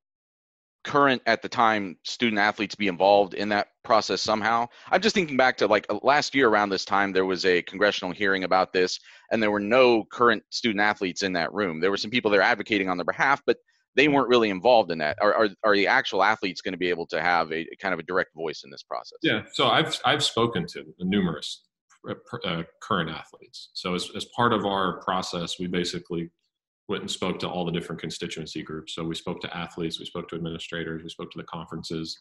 [0.86, 4.66] current at the time student athletes be involved in that process somehow.
[4.90, 7.60] I'm just thinking back to like uh, last year around this time there was a
[7.62, 8.98] congressional hearing about this
[9.32, 11.80] and there were no current student athletes in that room.
[11.80, 13.56] There were some people there advocating on their behalf but
[13.96, 15.18] they weren't really involved in that.
[15.20, 17.98] Are, are, are the actual athletes going to be able to have a, kind of
[17.98, 19.18] a direct voice in this process?
[19.22, 21.64] Yeah so i've i've spoken to numerous
[22.08, 22.14] uh,
[22.46, 23.70] uh current athletes.
[23.74, 26.30] So as, as part of our process we basically
[26.88, 28.94] went and spoke to all the different constituency groups.
[28.94, 32.18] So we spoke to athletes, we spoke to administrators, we spoke to the conferences,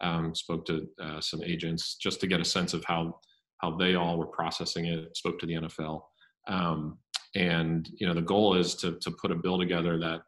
[0.00, 3.18] um, spoke to uh, some agents just to get a sense of how
[3.58, 5.16] how they all were processing it.
[5.16, 6.02] Spoke to the NFL,
[6.46, 6.98] um,
[7.34, 10.22] and you know the goal is to to put a bill together that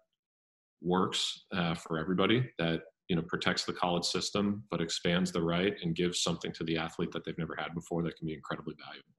[0.82, 5.74] works uh, for everybody that you know protects the college system but expands the right
[5.82, 8.74] and gives something to the athlete that they've never had before that can be incredibly
[8.82, 9.12] valuable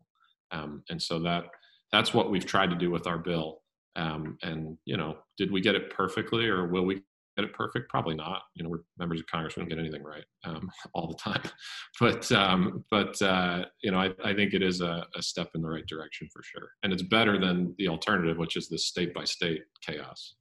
[0.51, 1.43] um, and so that
[1.91, 3.60] that's what we've tried to do with our bill
[3.95, 7.01] um, and you know, did we get it perfectly, or will we
[7.37, 7.89] get it perfect?
[7.89, 8.43] Probably not.
[8.55, 9.55] You know, we're members of Congress.
[9.55, 11.43] We don't get anything right um, all the time.
[11.99, 15.61] But um, but uh, you know, I, I think it is a, a, step in
[15.61, 19.13] the right direction for sure, and it's better than the alternative, which is this state
[19.13, 20.35] by state chaos.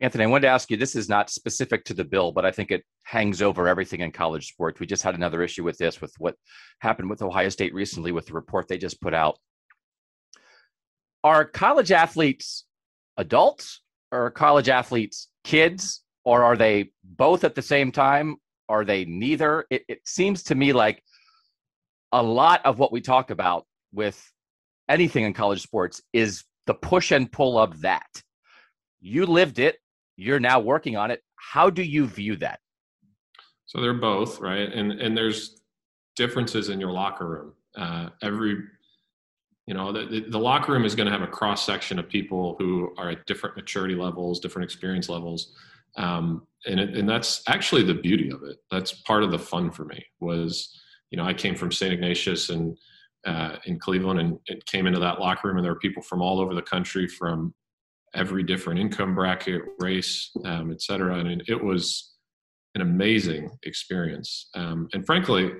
[0.00, 0.76] Anthony, I wanted to ask you.
[0.76, 4.10] This is not specific to the bill, but I think it hangs over everything in
[4.10, 4.80] college sports.
[4.80, 6.34] We just had another issue with this, with what
[6.80, 9.38] happened with Ohio State recently, with the report they just put out.
[11.22, 12.64] Are college athletes
[13.16, 18.36] adults or college athletes kids or are they both at the same time?
[18.68, 19.64] Are they neither?
[19.70, 21.02] It, it seems to me like
[22.12, 24.20] a lot of what we talk about with
[24.88, 28.08] anything in college sports is the push and pull of that.
[29.00, 29.76] You lived it.
[30.16, 31.22] You're now working on it.
[31.36, 32.58] How do you view that?
[33.66, 34.72] So they're both right?
[34.72, 35.60] And and there's
[36.16, 37.52] differences in your locker room.
[37.76, 38.56] Uh, every
[39.66, 42.56] you know the, the locker room is going to have a cross section of people
[42.58, 45.52] who are at different maturity levels different experience levels.
[45.96, 48.58] Um, and it, and that's actually the beauty of it.
[48.70, 50.78] That's part of the fun for me was
[51.10, 52.76] you know i came from st ignatius and
[53.26, 56.22] uh, in cleveland and it came into that locker room and there were people from
[56.22, 57.52] all over the country from
[58.14, 61.18] every different income bracket race um, et cetera.
[61.18, 62.14] And it was
[62.76, 64.48] an amazing experience.
[64.54, 65.52] Um, and frankly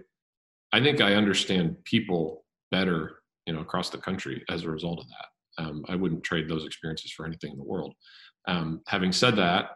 [0.72, 3.16] i think i understand people better
[3.46, 5.62] you know across the country as a result of that.
[5.64, 7.94] Um, I wouldn't trade those experiences for anything in the world.
[8.46, 9.70] Um, having said that,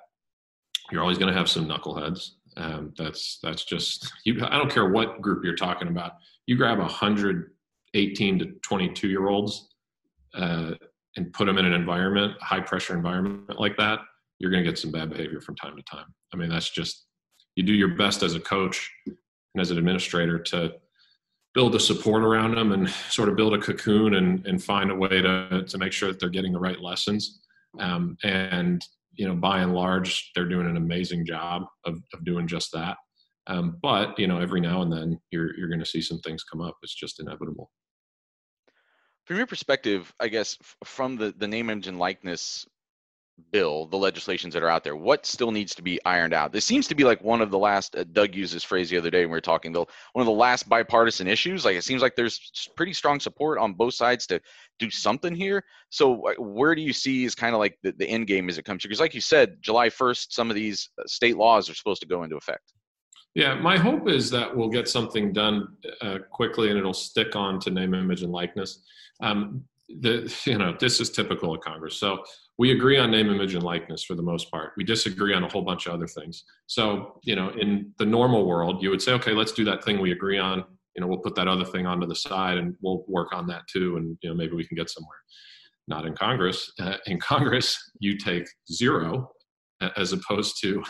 [0.90, 2.30] you're always going to have some knuckleheads.
[2.56, 4.44] Um, that's that's just you.
[4.44, 6.12] I don't care what group you're talking about.
[6.46, 7.52] You grab a hundred
[7.94, 9.68] 18 to 22 year olds
[10.34, 10.72] uh,
[11.16, 14.00] and put them in an environment, high pressure environment like that,
[14.38, 16.06] you're going to get some bad behavior from time to time.
[16.32, 17.06] I mean, that's just
[17.56, 20.72] you do your best as a coach and as an administrator to
[21.54, 24.94] build the support around them and sort of build a cocoon and, and find a
[24.94, 27.40] way to, to make sure that they're getting the right lessons.
[27.78, 28.84] Um, and,
[29.14, 32.96] you know, by and large, they're doing an amazing job of, of doing just that.
[33.46, 36.44] Um, but, you know, every now and then you're, you're going to see some things
[36.44, 36.76] come up.
[36.82, 37.70] It's just inevitable.
[39.26, 42.66] From your perspective, I guess from the, the name, image, and likeness
[43.50, 46.52] bill, the legislations that are out there, what still needs to be ironed out?
[46.52, 47.96] This seems to be like one of the last.
[47.96, 49.72] Uh, Doug used this phrase the other day when we were talking.
[49.72, 51.64] The one of the last bipartisan issues.
[51.64, 54.40] Like it seems like there's pretty strong support on both sides to
[54.78, 55.64] do something here.
[55.90, 58.58] So uh, where do you see is kind of like the, the end game as
[58.58, 58.88] it comes to?
[58.88, 62.08] Because like you said, July 1st, some of these uh, state laws are supposed to
[62.08, 62.72] go into effect.
[63.34, 65.68] Yeah, my hope is that we'll get something done
[66.00, 68.82] uh, quickly and it'll stick on to name, image, and likeness.
[69.22, 69.64] Um,
[70.00, 71.96] the you know this is typical of Congress.
[71.96, 72.24] So
[72.60, 74.74] we agree on name, image, and likeness for the most part.
[74.76, 76.44] We disagree on a whole bunch of other things.
[76.66, 79.98] So, you know, in the normal world, you would say, okay, let's do that thing
[79.98, 80.64] we agree on.
[80.94, 83.62] You know, we'll put that other thing onto the side and we'll work on that
[83.72, 83.96] too.
[83.96, 85.16] And, you know, maybe we can get somewhere.
[85.88, 86.70] Not in Congress.
[86.78, 89.30] Uh, in Congress, you take zero
[89.96, 90.84] as opposed to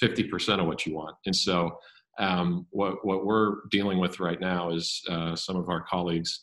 [0.00, 1.16] 50% of what you want.
[1.26, 1.76] And so,
[2.20, 6.40] um, what, what we're dealing with right now is uh, some of our colleagues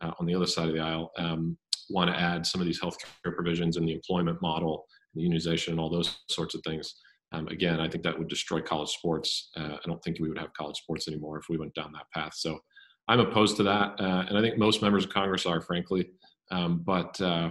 [0.00, 1.56] uh, on the other side of the aisle um,
[1.90, 5.68] want to add some of these healthcare provisions and the employment model, and the unionization,
[5.68, 6.94] and all those sorts of things.
[7.32, 9.50] Um, again, I think that would destroy college sports.
[9.56, 12.10] Uh, I don't think we would have college sports anymore if we went down that
[12.14, 12.34] path.
[12.34, 12.60] So
[13.08, 16.10] I'm opposed to that, uh, and I think most members of Congress are, frankly.
[16.50, 17.50] Um, but uh,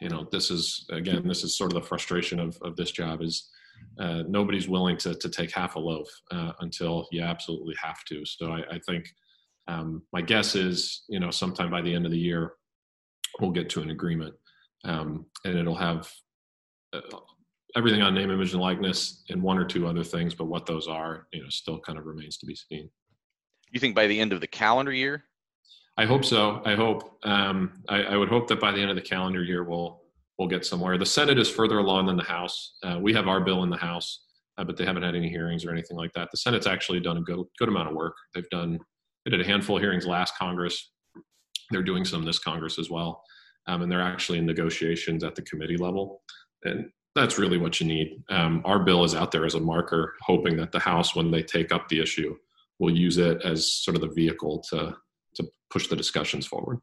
[0.00, 3.22] you know, this is again, this is sort of the frustration of of this job
[3.22, 3.50] is.
[4.00, 8.24] Uh, nobody's willing to, to take half a loaf uh, until you absolutely have to.
[8.24, 9.08] So I, I think
[9.68, 12.54] um, my guess is, you know, sometime by the end of the year,
[13.40, 14.34] we'll get to an agreement,
[14.84, 16.10] um, and it'll have
[16.92, 17.00] uh,
[17.76, 20.34] everything on name, image, and likeness, and one or two other things.
[20.34, 22.90] But what those are, you know, still kind of remains to be seen.
[23.70, 25.24] You think by the end of the calendar year?
[25.96, 26.62] I hope so.
[26.64, 27.18] I hope.
[27.24, 30.02] Um, I, I, would hope that by the end of the calendar year, we'll
[30.38, 30.96] we'll get somewhere.
[30.96, 32.74] The Senate is further along than the House.
[32.84, 34.24] Uh, we have our bill in the House,
[34.56, 36.28] uh, but they haven't had any hearings or anything like that.
[36.30, 38.14] The Senate's actually done a good good amount of work.
[38.32, 38.78] They've done
[39.24, 40.92] they did a handful of hearings last Congress.
[41.70, 43.22] They're doing some this Congress as well.
[43.66, 46.22] Um, and they're actually in negotiations at the committee level.
[46.64, 48.22] And that's really what you need.
[48.30, 51.42] Um, our bill is out there as a marker, hoping that the House, when they
[51.42, 52.36] take up the issue,
[52.78, 54.96] will use it as sort of the vehicle to,
[55.34, 56.78] to push the discussions forward.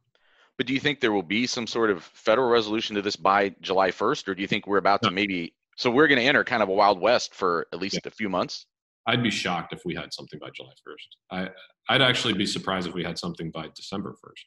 [0.57, 3.55] But do you think there will be some sort of federal resolution to this by
[3.61, 5.53] July 1st, or do you think we're about to maybe?
[5.75, 8.01] So we're going to enter kind of a wild west for at least yeah.
[8.05, 8.65] a few months.
[9.07, 11.07] I'd be shocked if we had something by July 1st.
[11.31, 11.49] I
[11.89, 14.43] I'd actually be surprised if we had something by December 1st.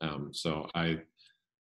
[0.00, 1.00] Um, so I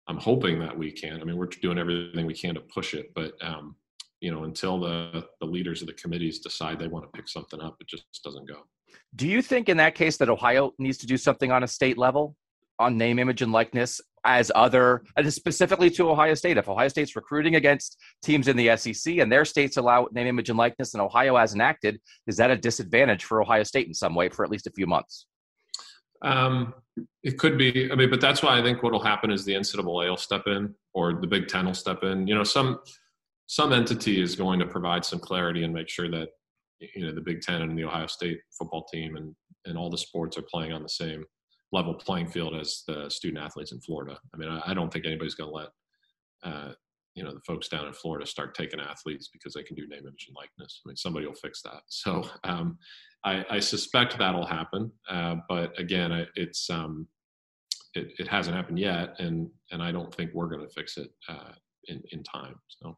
[0.08, 1.22] I'm hoping that we can.
[1.22, 3.76] I mean, we're doing everything we can to push it, but um,
[4.22, 7.62] you know, until the the leaders of the committees decide they want to pick something
[7.62, 8.64] up, it just doesn't go.
[9.16, 11.98] Do you think in that case that Ohio needs to do something on a state
[11.98, 12.36] level
[12.80, 16.58] on name, image, and likeness as other, and specifically to Ohio State?
[16.58, 20.50] If Ohio State's recruiting against teams in the SEC and their states allow name, image,
[20.50, 24.16] and likeness, and Ohio hasn't acted, is that a disadvantage for Ohio State in some
[24.16, 25.28] way for at least a few months?
[26.22, 26.74] Um,
[27.24, 27.92] it could be.
[27.92, 30.48] I mean, but that's why I think what will happen is the NCAA will step
[30.48, 32.28] in, or the Big Ten will step in.
[32.28, 32.80] You know, some
[33.48, 36.30] some entity is going to provide some clarity and make sure that
[36.80, 39.98] you know the Big Ten and the Ohio State football team and and all the
[39.98, 41.24] sports are playing on the same
[41.72, 44.18] level playing field as the student athletes in Florida.
[44.34, 45.68] I mean, I, I don't think anybody's going to let
[46.44, 46.72] uh,
[47.16, 50.02] you know the folks down in Florida start taking athletes because they can do name,
[50.02, 50.82] image, and likeness.
[50.86, 51.82] I mean, somebody will fix that.
[51.88, 52.78] So um,
[53.24, 57.08] I, I, suspect that'll happen, uh, but again, I, it's um,
[57.94, 61.10] it, it, hasn't happened yet, and and I don't think we're going to fix it
[61.28, 61.52] uh,
[61.86, 62.56] in in time.
[62.68, 62.98] So.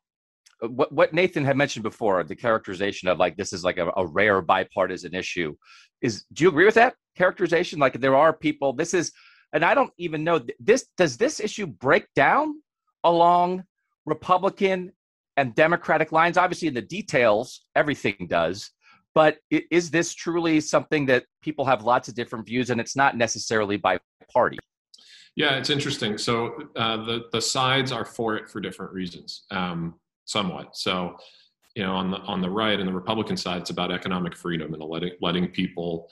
[0.64, 3.92] Uh, what, what Nathan had mentioned before, the characterization of like this is like a,
[3.98, 5.56] a rare bipartisan issue,
[6.02, 7.80] is do you agree with that characterization?
[7.80, 9.12] Like there are people, this is,
[9.54, 10.88] and I don't even know this.
[10.98, 12.62] Does this issue break down
[13.04, 13.64] along
[14.06, 14.92] Republican
[15.36, 16.38] and Democratic lines?
[16.38, 18.72] Obviously, in the details, everything does.
[19.14, 23.18] But is this truly something that people have lots of different views, and it's not
[23.18, 24.00] necessarily by
[24.32, 24.58] party?
[25.36, 26.18] Yeah, it's interesting.
[26.18, 29.96] So uh, the the sides are for it for different reasons, um,
[30.26, 30.78] somewhat.
[30.78, 31.16] So
[31.76, 34.74] you know, on the on the right and the Republican side, it's about economic freedom
[34.74, 36.10] and letting letting people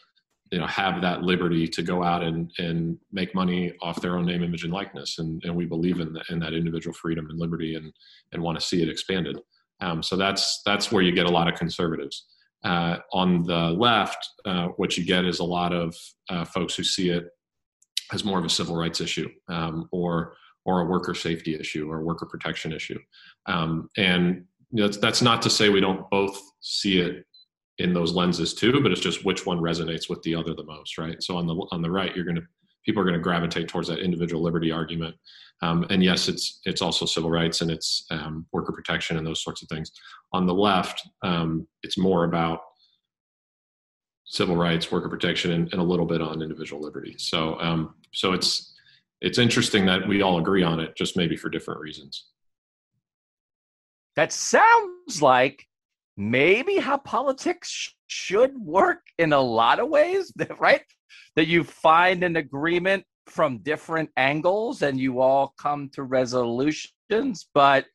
[0.51, 4.25] you know have that liberty to go out and and make money off their own
[4.25, 7.39] name image and likeness and and we believe in, the, in that individual freedom and
[7.39, 7.93] liberty and
[8.31, 9.39] and want to see it expanded
[9.81, 12.25] um, so that's that's where you get a lot of conservatives
[12.63, 15.95] uh, on the left uh, what you get is a lot of
[16.29, 17.29] uh, folks who see it
[18.11, 22.03] as more of a civil rights issue um, or or a worker safety issue or
[22.03, 22.99] worker protection issue
[23.45, 27.25] um, and that's, that's not to say we don't both see it
[27.79, 30.97] in those lenses too, but it's just which one resonates with the other the most,
[30.97, 31.21] right?
[31.23, 32.43] So on the on the right, you're going to
[32.85, 35.15] people are going to gravitate towards that individual liberty argument,
[35.61, 39.43] um, and yes, it's it's also civil rights and it's um, worker protection and those
[39.43, 39.91] sorts of things.
[40.31, 42.61] On the left, um, it's more about
[44.25, 47.15] civil rights, worker protection, and, and, a little bit on individual liberty.
[47.17, 48.73] So um, so it's
[49.21, 52.27] it's interesting that we all agree on it, just maybe for different reasons.
[54.15, 55.65] That sounds like
[56.15, 60.83] maybe how politics should work in a lot of ways, right?
[61.35, 67.47] That you find an agreement from different angles and you all come to resolutions.
[67.53, 67.85] But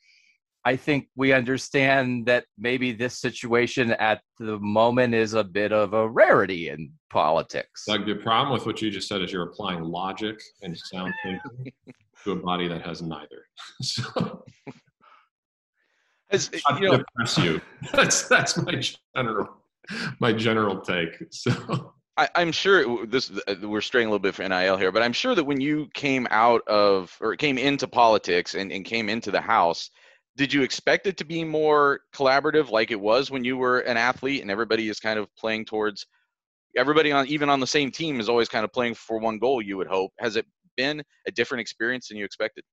[0.66, 5.92] I think we understand that maybe this situation at the moment is a bit of
[5.92, 7.84] a rarity in politics.
[7.86, 11.72] Doug, the problem with what you just said is you're applying logic and sound thinking
[12.24, 13.44] to a body that has neither.
[13.82, 14.44] so
[16.30, 17.60] As, you know, depress you.
[17.92, 18.80] That's that's my
[19.14, 19.48] general
[20.18, 21.10] my general take.
[21.30, 25.02] So I, I'm sure this uh, we're straying a little bit for NIL here, but
[25.02, 29.08] I'm sure that when you came out of or came into politics and, and came
[29.08, 29.90] into the House,
[30.36, 33.96] did you expect it to be more collaborative like it was when you were an
[33.96, 36.06] athlete and everybody is kind of playing towards
[36.76, 39.62] everybody on even on the same team is always kind of playing for one goal
[39.62, 40.44] you would hope has it
[40.76, 42.64] been a different experience than you expected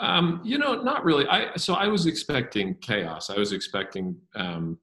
[0.00, 1.28] Um, you know, not really.
[1.28, 3.30] I so I was expecting chaos.
[3.30, 4.78] I was expecting um,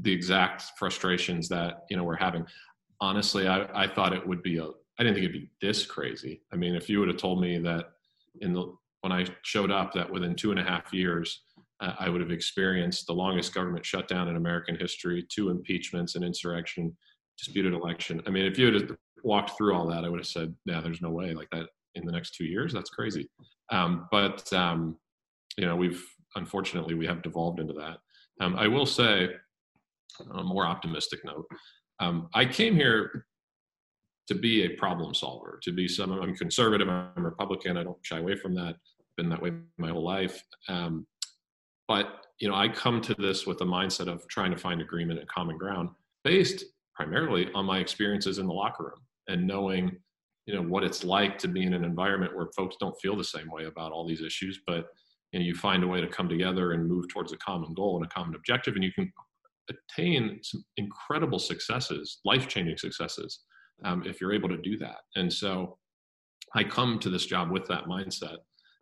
[0.00, 2.46] the exact frustrations that you know we're having.
[3.00, 4.64] Honestly, I, I thought it would be a.
[4.64, 6.42] I didn't think it'd be this crazy.
[6.52, 7.92] I mean, if you would have told me that
[8.40, 11.42] in the when I showed up that within two and a half years
[11.80, 16.22] uh, I would have experienced the longest government shutdown in American history, two impeachments, an
[16.22, 16.96] insurrection,
[17.38, 18.22] disputed election.
[18.26, 21.00] I mean, if you had walked through all that, I would have said, "Yeah, there's
[21.00, 22.72] no way like that in the next two years.
[22.72, 23.28] That's crazy."
[23.70, 24.98] Um, but um,
[25.56, 26.04] you know, we've
[26.36, 27.98] unfortunately we have devolved into that.
[28.40, 29.30] Um, I will say,
[30.34, 31.46] a more optimistic note,
[32.00, 33.26] um, I came here
[34.28, 36.12] to be a problem solver, to be some.
[36.12, 36.88] I'm conservative.
[36.88, 37.76] I'm Republican.
[37.76, 38.76] I don't shy away from that.
[39.16, 40.42] Been that way my whole life.
[40.68, 41.06] Um,
[41.88, 45.18] but you know, I come to this with a mindset of trying to find agreement
[45.18, 45.90] and common ground,
[46.24, 49.96] based primarily on my experiences in the locker room and knowing
[50.46, 53.24] you know what it's like to be in an environment where folks don't feel the
[53.24, 54.86] same way about all these issues but
[55.32, 57.96] you, know, you find a way to come together and move towards a common goal
[57.96, 59.10] and a common objective and you can
[59.68, 63.40] attain some incredible successes life-changing successes
[63.84, 64.98] um, if you're able to do that.
[65.16, 65.78] And so
[66.54, 68.38] i come to this job with that mindset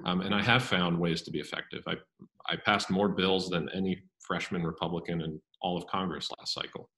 [0.06, 1.82] um, and i have found ways to be effective.
[1.86, 1.94] I,
[2.48, 6.88] I passed more bills than any freshman republican in all of congress last cycle.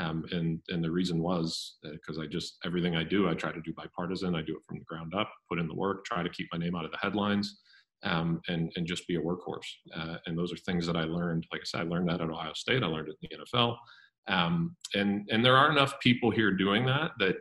[0.00, 3.52] Um, and and the reason was because uh, I just everything I do I try
[3.52, 4.34] to do bipartisan.
[4.34, 6.58] I do it from the ground up, put in the work, try to keep my
[6.58, 7.60] name out of the headlines,
[8.02, 9.66] um, and and just be a workhorse.
[9.94, 11.46] Uh, and those are things that I learned.
[11.52, 12.82] Like I said, I learned that at Ohio State.
[12.82, 13.76] I learned it in the NFL.
[14.28, 17.36] Um, and and there are enough people here doing that that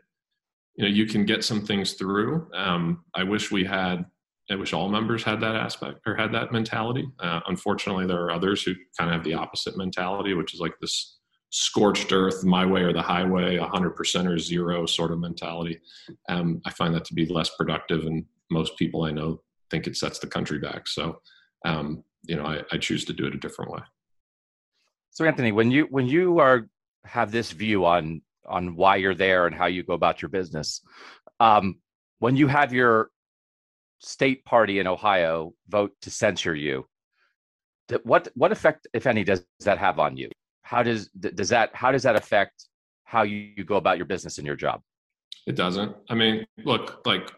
[0.76, 2.50] you know you can get some things through.
[2.54, 4.06] Um, I wish we had.
[4.52, 7.08] I wish all members had that aspect or had that mentality.
[7.20, 10.74] Uh, unfortunately, there are others who kind of have the opposite mentality, which is like
[10.82, 11.20] this
[11.52, 15.80] scorched earth, my way or the highway, 100% or zero sort of mentality.
[16.30, 19.98] Um, I find that to be less productive, and most people I know think it
[19.98, 20.88] sets the country back.
[20.88, 21.20] So,
[21.66, 23.82] um, you know, I, I choose to do it a different way.
[25.12, 26.68] So, Anthony, when you when you are
[27.06, 30.82] have this view on on why you're there and how you go about your business,
[31.40, 31.80] um,
[32.20, 33.10] when you have your
[34.00, 36.86] state party in Ohio vote to censure you,
[38.04, 40.30] what what effect, if any, does that have on you?
[40.70, 42.68] how does does that how does that affect
[43.04, 44.82] how you, you go about your business and your job
[45.48, 47.32] it doesn't i mean look like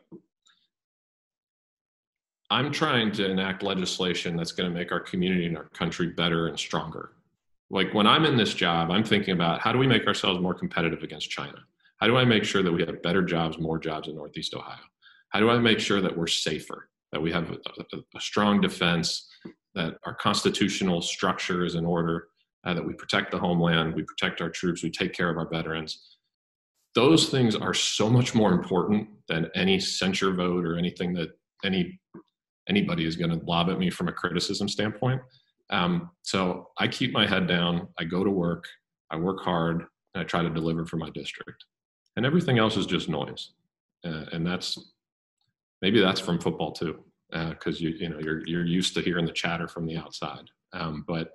[2.52, 6.48] i'm trying to enact legislation that's going to make our community and our country better
[6.48, 7.14] and stronger.
[7.70, 10.54] Like when i'm in this job i'm thinking about how do we make ourselves more
[10.54, 11.58] competitive against china?
[11.98, 14.86] How do i make sure that we have better jobs more jobs in northeast ohio?
[15.30, 17.58] How do i make sure that we're safer that we have a,
[17.94, 19.28] a, a strong defense
[19.76, 22.28] that our constitutional structure is in order
[22.66, 25.50] uh, that we protect the homeland, we protect our troops, we take care of our
[25.50, 26.18] veterans.
[26.94, 31.30] Those things are so much more important than any censure vote or anything that
[31.64, 32.00] any
[32.70, 35.22] anybody is going to lob at me from a criticism standpoint.
[35.70, 37.88] Um, so I keep my head down.
[37.98, 38.66] I go to work.
[39.10, 41.66] I work hard, and I try to deliver for my district.
[42.16, 43.52] And everything else is just noise.
[44.06, 44.78] Uh, and that's
[45.82, 49.26] maybe that's from football too, because uh, you you know you're you're used to hearing
[49.26, 50.50] the chatter from the outside.
[50.74, 51.34] Um, but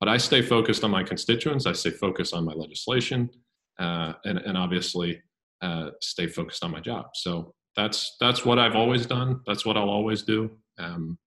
[0.00, 1.66] but I stay focused on my constituents.
[1.66, 3.30] I stay focused on my legislation,
[3.78, 5.22] uh, and, and obviously
[5.62, 7.06] uh, stay focused on my job.
[7.14, 9.40] So that's that's what I've always done.
[9.46, 10.50] That's what I'll always do.
[10.78, 11.18] Um,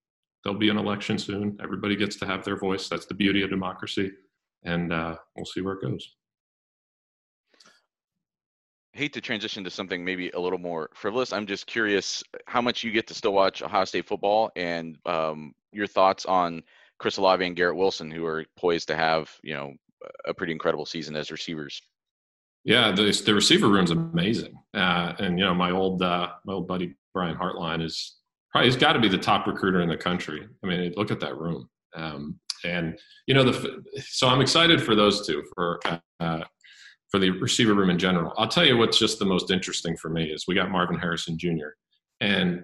[0.44, 1.58] there'll be an election soon.
[1.62, 2.90] Everybody gets to have their voice.
[2.90, 4.12] That's the beauty of democracy,
[4.64, 6.16] and uh, we'll see where it goes.
[8.94, 11.32] hate to transition to something maybe a little more frivolous.
[11.32, 15.54] I'm just curious how much you get to still watch Ohio State football and um,
[15.72, 16.62] your thoughts on
[17.00, 19.74] Chris Olave and Garrett Wilson, who are poised to have you know
[20.26, 21.82] a pretty incredible season as receivers.
[22.64, 26.68] Yeah, the the receiver room's amazing, uh, and you know my old uh, my old
[26.68, 28.18] buddy Brian Hartline is
[28.52, 30.48] probably he's got to be the top recruiter in the country.
[30.64, 32.98] I mean, look at that room, um, and
[33.28, 35.80] you know the so I'm excited for those two for
[36.20, 36.44] uh,
[37.10, 38.34] for the receiver room in general.
[38.38, 41.38] I'll tell you what's just the most interesting for me is we got Marvin Harrison
[41.38, 41.72] Jr.
[42.22, 42.64] and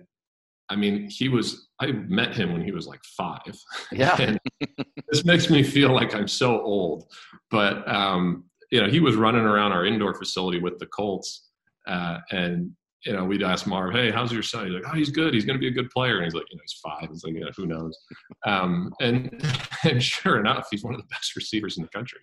[0.69, 3.57] I mean, he was, I met him when he was like five.
[3.91, 4.35] Yeah.
[5.09, 7.05] this makes me feel like I'm so old.
[7.49, 11.49] But, um, you know, he was running around our indoor facility with the Colts.
[11.87, 12.71] Uh, and
[13.05, 15.33] you know, we'd ask Marv, "Hey, how's your son?" He's like, "Oh, he's good.
[15.33, 17.09] He's going to be a good player." And he's like, "You know, he's five.
[17.09, 17.97] He's like, yeah, who knows?"
[18.45, 19.41] Um, and
[19.83, 22.19] and sure enough, he's one of the best receivers in the country.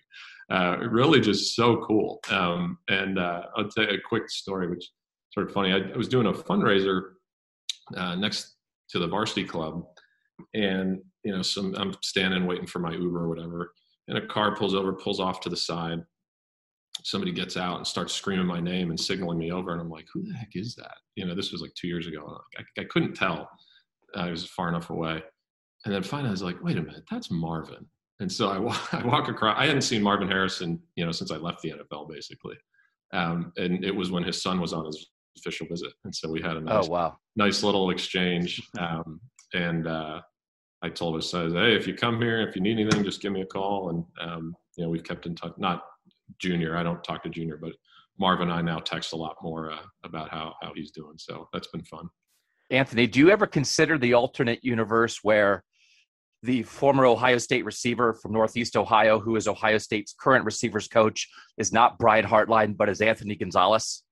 [0.51, 2.19] Uh, really, just so cool.
[2.29, 4.89] Um, and uh, I'll tell you a quick story, which
[5.33, 5.71] sort of funny.
[5.71, 7.13] I, I was doing a fundraiser
[7.95, 8.55] uh, next
[8.89, 9.85] to the varsity club,
[10.53, 13.71] and you know, some I'm standing waiting for my Uber or whatever,
[14.09, 16.03] and a car pulls over, pulls off to the side
[17.05, 20.07] somebody gets out and starts screaming my name and signaling me over and i'm like
[20.11, 20.95] who the heck is that?
[21.15, 23.47] You know this was like two years ago i, I couldn't tell.
[24.15, 25.21] I was far enough away.
[25.85, 27.85] And then finally i was like wait a minute that's marvin.
[28.19, 31.31] And so i, walk, I walk across i hadn't seen marvin harrison you know since
[31.31, 32.57] i left the nfl basically.
[33.13, 36.41] Um, and it was when his son was on his official visit and so we
[36.41, 37.17] had a nice, oh, wow.
[37.35, 39.21] nice little exchange um,
[39.53, 40.21] and uh,
[40.81, 43.31] i told his son hey if you come here if you need anything just give
[43.31, 45.83] me a call and um, you know we've kept in touch not
[46.39, 46.77] Junior.
[46.77, 47.73] I don't talk to Junior, but
[48.19, 51.15] Marvin and I now text a lot more uh, about how how he's doing.
[51.17, 52.09] So that's been fun.
[52.71, 55.63] Anthony, do you ever consider the alternate universe where
[56.41, 61.27] the former Ohio State receiver from Northeast Ohio, who is Ohio State's current receivers coach,
[61.57, 64.03] is not Brian Hartline, but is Anthony Gonzalez?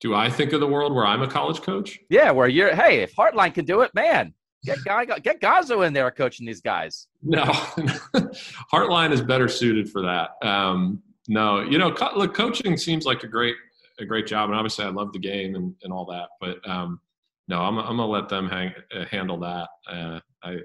[0.00, 1.98] Do I think of the world where I'm a college coach?
[2.10, 2.74] Yeah, where you're.
[2.74, 4.34] Hey, if Hartline can do it, man,
[4.64, 7.08] Get guy, get Gonzo in there coaching these guys.
[7.22, 7.42] No,
[8.72, 10.30] Hartline is better suited for that.
[10.46, 13.56] Um, no, you know, co- look, coaching seems like a great
[14.00, 16.28] a great job, and obviously I love the game and, and all that.
[16.40, 17.00] But um,
[17.48, 19.68] no, I'm I'm gonna let them hang, uh, handle that.
[19.88, 20.58] Uh, I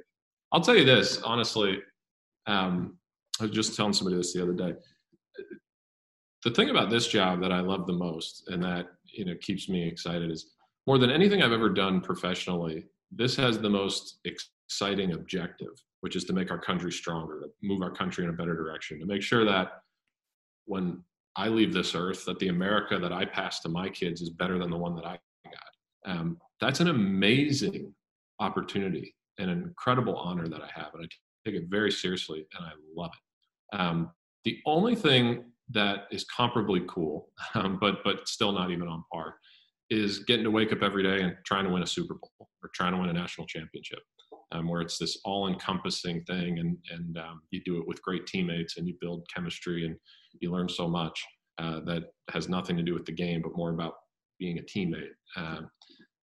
[0.52, 1.82] I'll tell you this honestly.
[2.48, 2.96] Um,
[3.40, 4.74] I was just telling somebody this the other day.
[6.44, 9.68] The thing about this job that I love the most, and that you know keeps
[9.68, 10.54] me excited, is
[10.88, 15.70] more than anything I've ever done professionally this has the most exciting objective,
[16.02, 19.00] which is to make our country stronger, to move our country in a better direction,
[19.00, 19.82] to make sure that
[20.66, 21.04] when
[21.36, 24.60] I leave this earth, that the America that I pass to my kids is better
[24.60, 26.12] than the one that I got.
[26.12, 27.94] Um, that's an amazing
[28.40, 31.08] opportunity, and an incredible honor that I have, and I
[31.50, 33.80] take it very seriously, and I love it.
[33.80, 34.12] Um,
[34.46, 39.36] the only thing that is comparably cool, um, but but still not even on par,
[39.90, 42.70] is getting to wake up every day and trying to win a Super Bowl or
[42.74, 44.00] trying to win a national championship,
[44.52, 48.78] um, where it's this all-encompassing thing, and and um, you do it with great teammates,
[48.78, 49.96] and you build chemistry, and
[50.40, 51.24] you learn so much
[51.60, 53.94] uh, that has nothing to do with the game, but more about
[54.40, 55.12] being a teammate.
[55.36, 55.70] Um,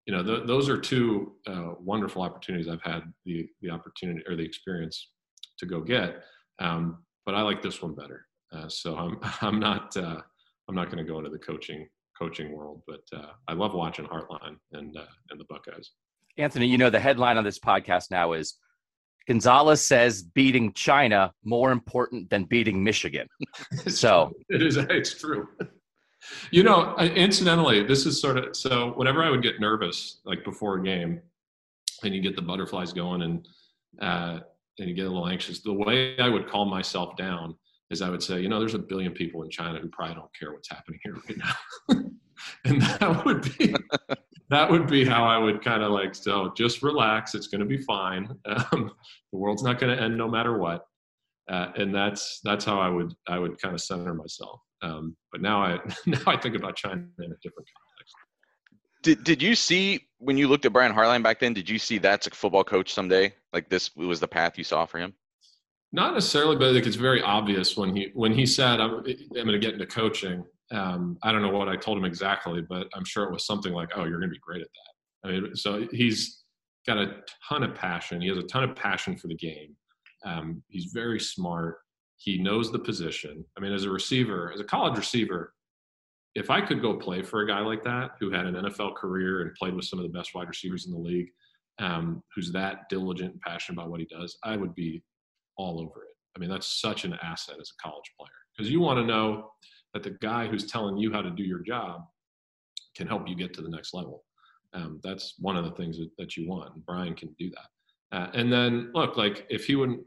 [0.06, 4.36] you know, th- those are two uh, wonderful opportunities I've had the the opportunity or
[4.36, 5.10] the experience
[5.58, 6.22] to go get.
[6.58, 10.20] Um, but I like this one better, uh, so I'm I'm not uh,
[10.68, 12.82] I'm not going to go into the coaching coaching world.
[12.86, 15.90] But uh, I love watching Hartline and uh, and the Buckeyes.
[16.38, 18.54] Anthony, you know the headline on this podcast now is
[19.26, 23.26] Gonzalez says beating China more important than beating Michigan.
[23.86, 24.76] so it is.
[24.76, 25.48] It's true.
[26.50, 28.92] You know, incidentally, this is sort of so.
[28.96, 31.20] Whenever I would get nervous, like before a game,
[32.04, 33.48] and you get the butterflies going, and
[34.00, 34.40] uh,
[34.78, 37.56] and you get a little anxious, the way I would calm myself down
[37.90, 40.34] is I would say, you know, there's a billion people in China who probably don't
[40.38, 41.54] care what's happening here right now.
[42.64, 43.74] and that would be
[44.48, 47.34] that would be how I would kind of like so just relax.
[47.34, 48.28] It's going to be fine.
[48.46, 48.92] Um,
[49.32, 50.86] the world's not going to end no matter what.
[51.48, 54.60] Uh, and that's that's how I would I would kind of center myself.
[54.82, 58.14] Um, but now I now I think about China in a different context.
[59.02, 61.54] Did Did you see when you looked at Brian Hartline back then?
[61.54, 63.32] Did you see that's a football coach someday?
[63.52, 65.14] Like this was the path you saw for him?
[65.92, 69.46] Not necessarily, but like it's very obvious when he when he said I'm, I'm going
[69.48, 70.44] to get into coaching.
[70.72, 73.72] Um, I don't know what I told him exactly, but I'm sure it was something
[73.72, 76.42] like, "Oh, you're going to be great at that." I mean, so he's
[76.86, 77.16] got a
[77.48, 78.20] ton of passion.
[78.20, 79.76] He has a ton of passion for the game.
[80.24, 81.78] Um, he's very smart.
[82.16, 83.44] He knows the position.
[83.56, 85.52] I mean, as a receiver, as a college receiver,
[86.34, 89.42] if I could go play for a guy like that who had an NFL career
[89.42, 91.28] and played with some of the best wide receivers in the league,
[91.78, 95.02] um, who's that diligent and passionate about what he does, I would be
[95.56, 96.14] all over it.
[96.36, 99.50] I mean, that's such an asset as a college player because you want to know
[99.96, 102.02] that the guy who's telling you how to do your job
[102.94, 104.24] can help you get to the next level.
[104.74, 106.74] Um, that's one of the things that, that you want.
[106.74, 108.16] And Brian can do that.
[108.16, 110.00] Uh, and then look, like if he wouldn't,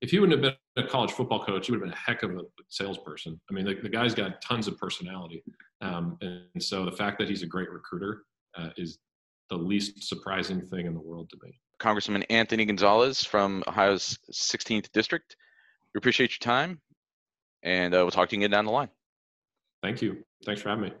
[0.00, 2.24] if he wouldn't have been a college football coach, he would have been a heck
[2.24, 3.40] of a salesperson.
[3.48, 5.44] I mean, the, the guy's got tons of personality.
[5.80, 8.22] Um, and, and, so the fact that he's a great recruiter
[8.58, 8.98] uh, is
[9.50, 11.60] the least surprising thing in the world to me.
[11.78, 15.36] Congressman Anthony Gonzalez from Ohio's 16th District.
[15.94, 16.80] We appreciate your time,
[17.66, 18.88] and uh, we'll talk to you again down the line.
[19.82, 20.24] Thank you.
[20.46, 20.92] Thanks for having me.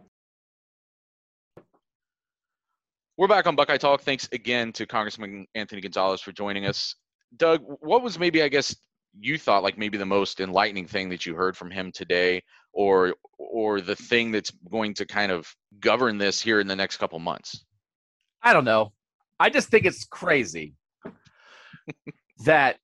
[3.16, 4.02] We're back on Buckeye Talk.
[4.02, 6.94] Thanks again to Congressman Anthony Gonzalez for joining us.
[7.38, 8.76] Doug, what was maybe, I guess,
[9.18, 12.42] you thought like maybe the most enlightening thing that you heard from him today,
[12.74, 15.48] or or the thing that's going to kind of
[15.80, 17.64] govern this here in the next couple months?
[18.42, 18.92] I don't know.
[19.40, 20.74] I just think it's crazy
[22.44, 22.76] that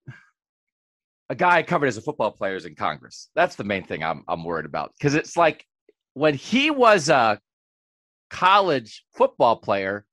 [1.33, 3.31] a guy covered as a football player is in Congress.
[3.35, 5.65] That's the main thing I'm I'm worried about because it's like
[6.13, 7.41] when he was a
[8.29, 10.05] college football player,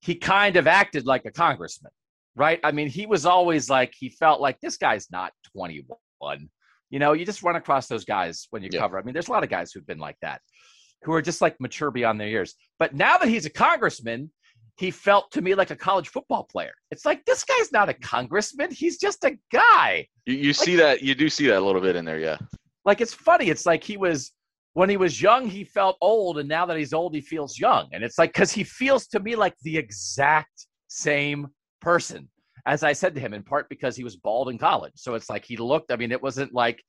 [0.00, 1.92] he kind of acted like a congressman,
[2.34, 2.58] right?
[2.64, 6.48] I mean, he was always like he felt like this guy's not 21.
[6.90, 8.80] You know, you just run across those guys when you yeah.
[8.80, 8.98] cover.
[8.98, 10.40] I mean, there's a lot of guys who've been like that,
[11.02, 12.56] who are just like mature beyond their years.
[12.80, 14.32] But now that he's a congressman,
[14.76, 16.72] he felt to me like a college football player.
[16.90, 20.06] It's like this guy's not a congressman; he's just a guy.
[20.26, 21.02] You, you like, see that?
[21.02, 22.38] You do see that a little bit in there, yeah.
[22.84, 23.48] Like it's funny.
[23.48, 24.32] It's like he was
[24.72, 27.88] when he was young, he felt old, and now that he's old, he feels young.
[27.92, 31.48] And it's like because he feels to me like the exact same
[31.80, 32.28] person.
[32.66, 35.30] As I said to him, in part because he was bald in college, so it's
[35.30, 35.92] like he looked.
[35.92, 36.82] I mean, it wasn't like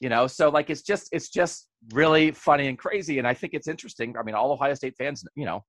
[0.00, 3.54] you know so like it's just it's just really funny and crazy and i think
[3.54, 5.64] it's interesting i mean all ohio state fans you know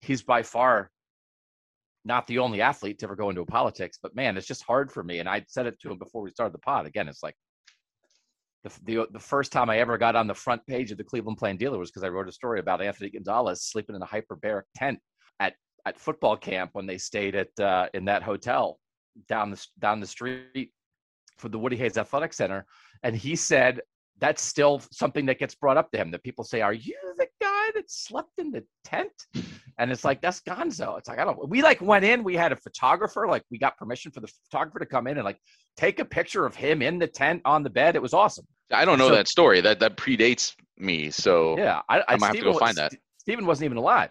[0.00, 0.90] he's by far
[2.04, 5.02] not the only athlete to ever go into politics, but man, it's just hard for
[5.02, 5.18] me.
[5.18, 6.86] And I said it to him before we started the pod.
[6.86, 7.34] Again, it's like
[8.64, 11.38] the, the, the first time I ever got on the front page of the Cleveland
[11.38, 14.62] Plain Dealer was because I wrote a story about Anthony Gonzalez sleeping in a hyperbaric
[14.74, 14.98] tent
[15.40, 15.54] at
[15.86, 18.78] at football camp when they stayed at uh, in that hotel
[19.28, 20.72] down the down the street
[21.38, 22.66] for the Woody Hayes Athletic Center,
[23.02, 23.80] and he said
[24.18, 27.28] that's still something that gets brought up to him that people say, "Are you the
[27.40, 29.26] guy that slept in the tent?"
[29.80, 30.98] And it's like that's Gonzo.
[30.98, 31.48] It's like I don't.
[31.48, 32.22] We like went in.
[32.22, 33.26] We had a photographer.
[33.26, 35.38] Like we got permission for the photographer to come in and like
[35.76, 37.96] take a picture of him in the tent on the bed.
[37.96, 38.46] It was awesome.
[38.70, 39.60] I don't know so, that story.
[39.60, 41.10] That that predates me.
[41.10, 42.92] So yeah, I, I, I might Steven, have to go find that.
[43.18, 44.10] Steven wasn't even alive.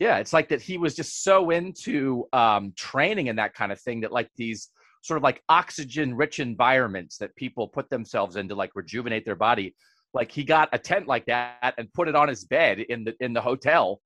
[0.00, 0.60] Yeah, it's like that.
[0.60, 4.70] He was just so into um, training and that kind of thing that like these
[5.02, 9.36] sort of like oxygen rich environments that people put themselves in to like rejuvenate their
[9.36, 9.74] body
[10.14, 13.14] like he got a tent like that and put it on his bed in the
[13.20, 14.00] in the hotel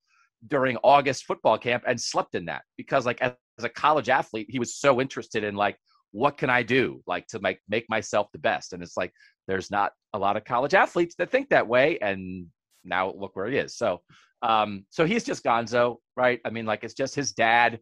[0.47, 4.61] during august football camp and slept in that because like as, a college athlete he
[4.61, 5.77] was so interested in like
[6.13, 9.13] what can i do like to make make myself the best and it's like
[9.49, 12.47] there's not a lot of college athletes that think that way and
[12.85, 14.01] now look where he is so
[14.43, 17.81] um so he's just gonzo right i mean like it's just his dad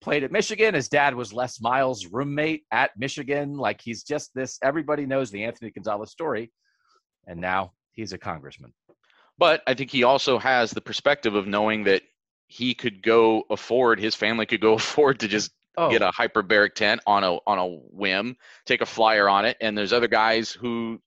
[0.00, 0.74] played at Michigan.
[0.74, 3.56] His dad was Les Miles' roommate at Michigan.
[3.56, 4.58] Like he's just this.
[4.62, 6.50] Everybody knows the Anthony Gonzalez story,
[7.26, 8.72] and now he's a congressman.
[9.40, 12.02] But I think he also has the perspective of knowing that
[12.46, 15.90] he could go afford his family could go afford to just oh.
[15.90, 18.36] get a hyperbaric tent on a on a whim,
[18.66, 21.00] take a flyer on it, and there's other guys who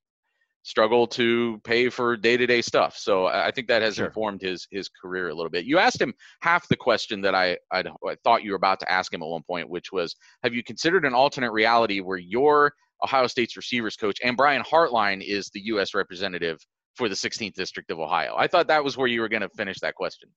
[0.63, 2.97] struggle to pay for day-to-day stuff.
[2.97, 4.07] So I think that has sure.
[4.07, 5.65] informed his his career a little bit.
[5.65, 8.91] You asked him half the question that I I'd, i thought you were about to
[8.91, 12.73] ask him at one point, which was, have you considered an alternate reality where you're
[13.03, 15.93] Ohio State's receivers coach and Brian Hartline is the U.S.
[15.93, 16.57] representative
[16.95, 18.35] for the 16th district of Ohio?
[18.37, 20.29] I thought that was where you were going to finish that question.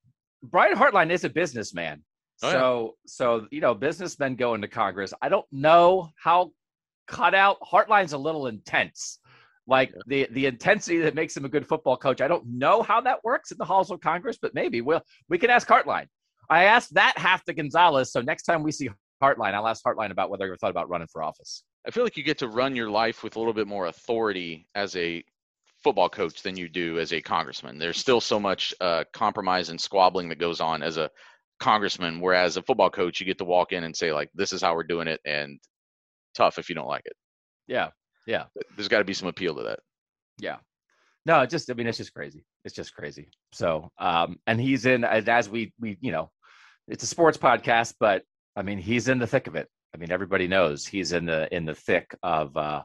[0.43, 2.03] Brian Hartline is a businessman.
[2.43, 2.91] Oh, so yeah.
[3.07, 5.13] so you know, businessmen go into Congress.
[5.23, 6.51] I don't know how
[7.07, 9.21] cut out Hartline's a little intense
[9.67, 10.03] like yeah.
[10.07, 12.21] the the intensity that makes him a good football coach.
[12.21, 15.39] I don't know how that works in the halls of Congress, but maybe we'll we
[15.39, 16.07] can ask Hartline.
[16.49, 18.89] I asked that half to Gonzalez, so next time we see
[19.23, 21.65] Hartline, I'll ask Hartline about whether he ever thought about running for office.
[21.87, 24.69] I feel like you get to run your life with a little bit more authority
[24.75, 25.25] as a
[25.87, 27.79] football coach than you do as a congressman.
[27.79, 31.11] There's still so much uh, compromise and squabbling that goes on as a
[31.61, 34.61] congressman, whereas a football coach, you get to walk in and say like, "This is
[34.61, 35.61] how we're doing it," and
[36.35, 37.13] tough if you don't like it.
[37.69, 37.91] Yeah,
[38.27, 38.47] yeah.
[38.75, 39.79] There's got to be some appeal to that.
[40.41, 40.57] Yeah.
[41.25, 42.45] No, it just I mean it's just crazy.
[42.65, 43.29] It's just crazy.
[43.53, 46.33] So, um and he's in as we we you know,
[46.89, 48.23] it's a sports podcast, but
[48.57, 49.69] I mean he's in the thick of it.
[49.95, 52.83] I mean everybody knows he's in the in the thick of uh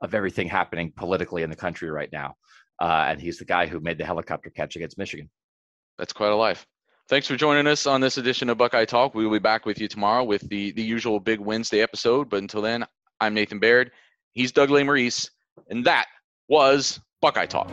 [0.00, 2.34] of everything happening politically in the country right now.
[2.80, 5.30] Uh and he's the guy who made the helicopter catch against Michigan.
[5.98, 6.66] That's quite a life.
[7.08, 9.14] Thanks for joining us on this edition of Buckeye Talk.
[9.16, 12.40] We will be back with you tomorrow with the the usual big Wednesday episode, but
[12.40, 12.86] until then,
[13.20, 13.90] I'm Nathan Baird.
[14.32, 15.30] He's Doug Lesmerises,
[15.68, 16.06] and that
[16.48, 17.68] was Buckeye Talk.